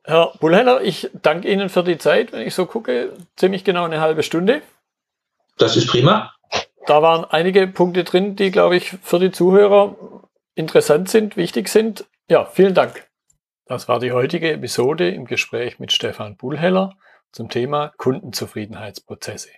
Herr 0.08 0.32
Bullheller, 0.40 0.82
ich 0.82 1.10
danke 1.22 1.52
Ihnen 1.52 1.68
für 1.68 1.84
die 1.84 1.98
Zeit. 1.98 2.32
Wenn 2.32 2.48
ich 2.48 2.56
so 2.56 2.66
gucke, 2.66 3.12
ziemlich 3.36 3.66
genau 3.66 3.84
eine 3.84 4.00
halbe 4.00 4.24
Stunde. 4.24 4.62
Das 5.58 5.76
ist 5.76 5.88
prima. 5.88 6.34
Da 6.86 7.02
waren 7.02 7.26
einige 7.26 7.68
Punkte 7.68 8.06
drin, 8.06 8.38
die, 8.38 8.50
glaube 8.50 8.78
ich, 8.78 8.92
für 9.04 9.20
die 9.20 9.32
Zuhörer 9.32 9.98
interessant 10.56 11.10
sind, 11.10 11.36
wichtig 11.36 11.68
sind. 11.68 12.06
Ja, 12.30 12.46
vielen 12.46 12.74
Dank. 12.74 13.06
Das 13.66 13.90
war 13.90 14.00
die 14.00 14.14
heutige 14.14 14.54
Episode 14.54 15.10
im 15.10 15.26
Gespräch 15.26 15.78
mit 15.78 15.92
Stefan 15.92 16.38
Bullheller 16.38 16.96
zum 17.34 17.50
Thema 17.50 17.92
Kundenzufriedenheitsprozesse. 17.98 19.50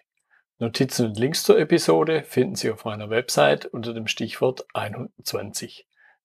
Notizen 0.57 1.05
und 1.05 1.19
Links 1.19 1.43
zur 1.43 1.59
Episode 1.59 2.23
finden 2.23 2.55
Sie 2.55 2.71
auf 2.71 2.85
meiner 2.85 3.11
Website 3.11 3.67
unter 3.67 3.93
dem 3.93 4.07
Stichwort 4.07 4.65
120. 4.73 5.85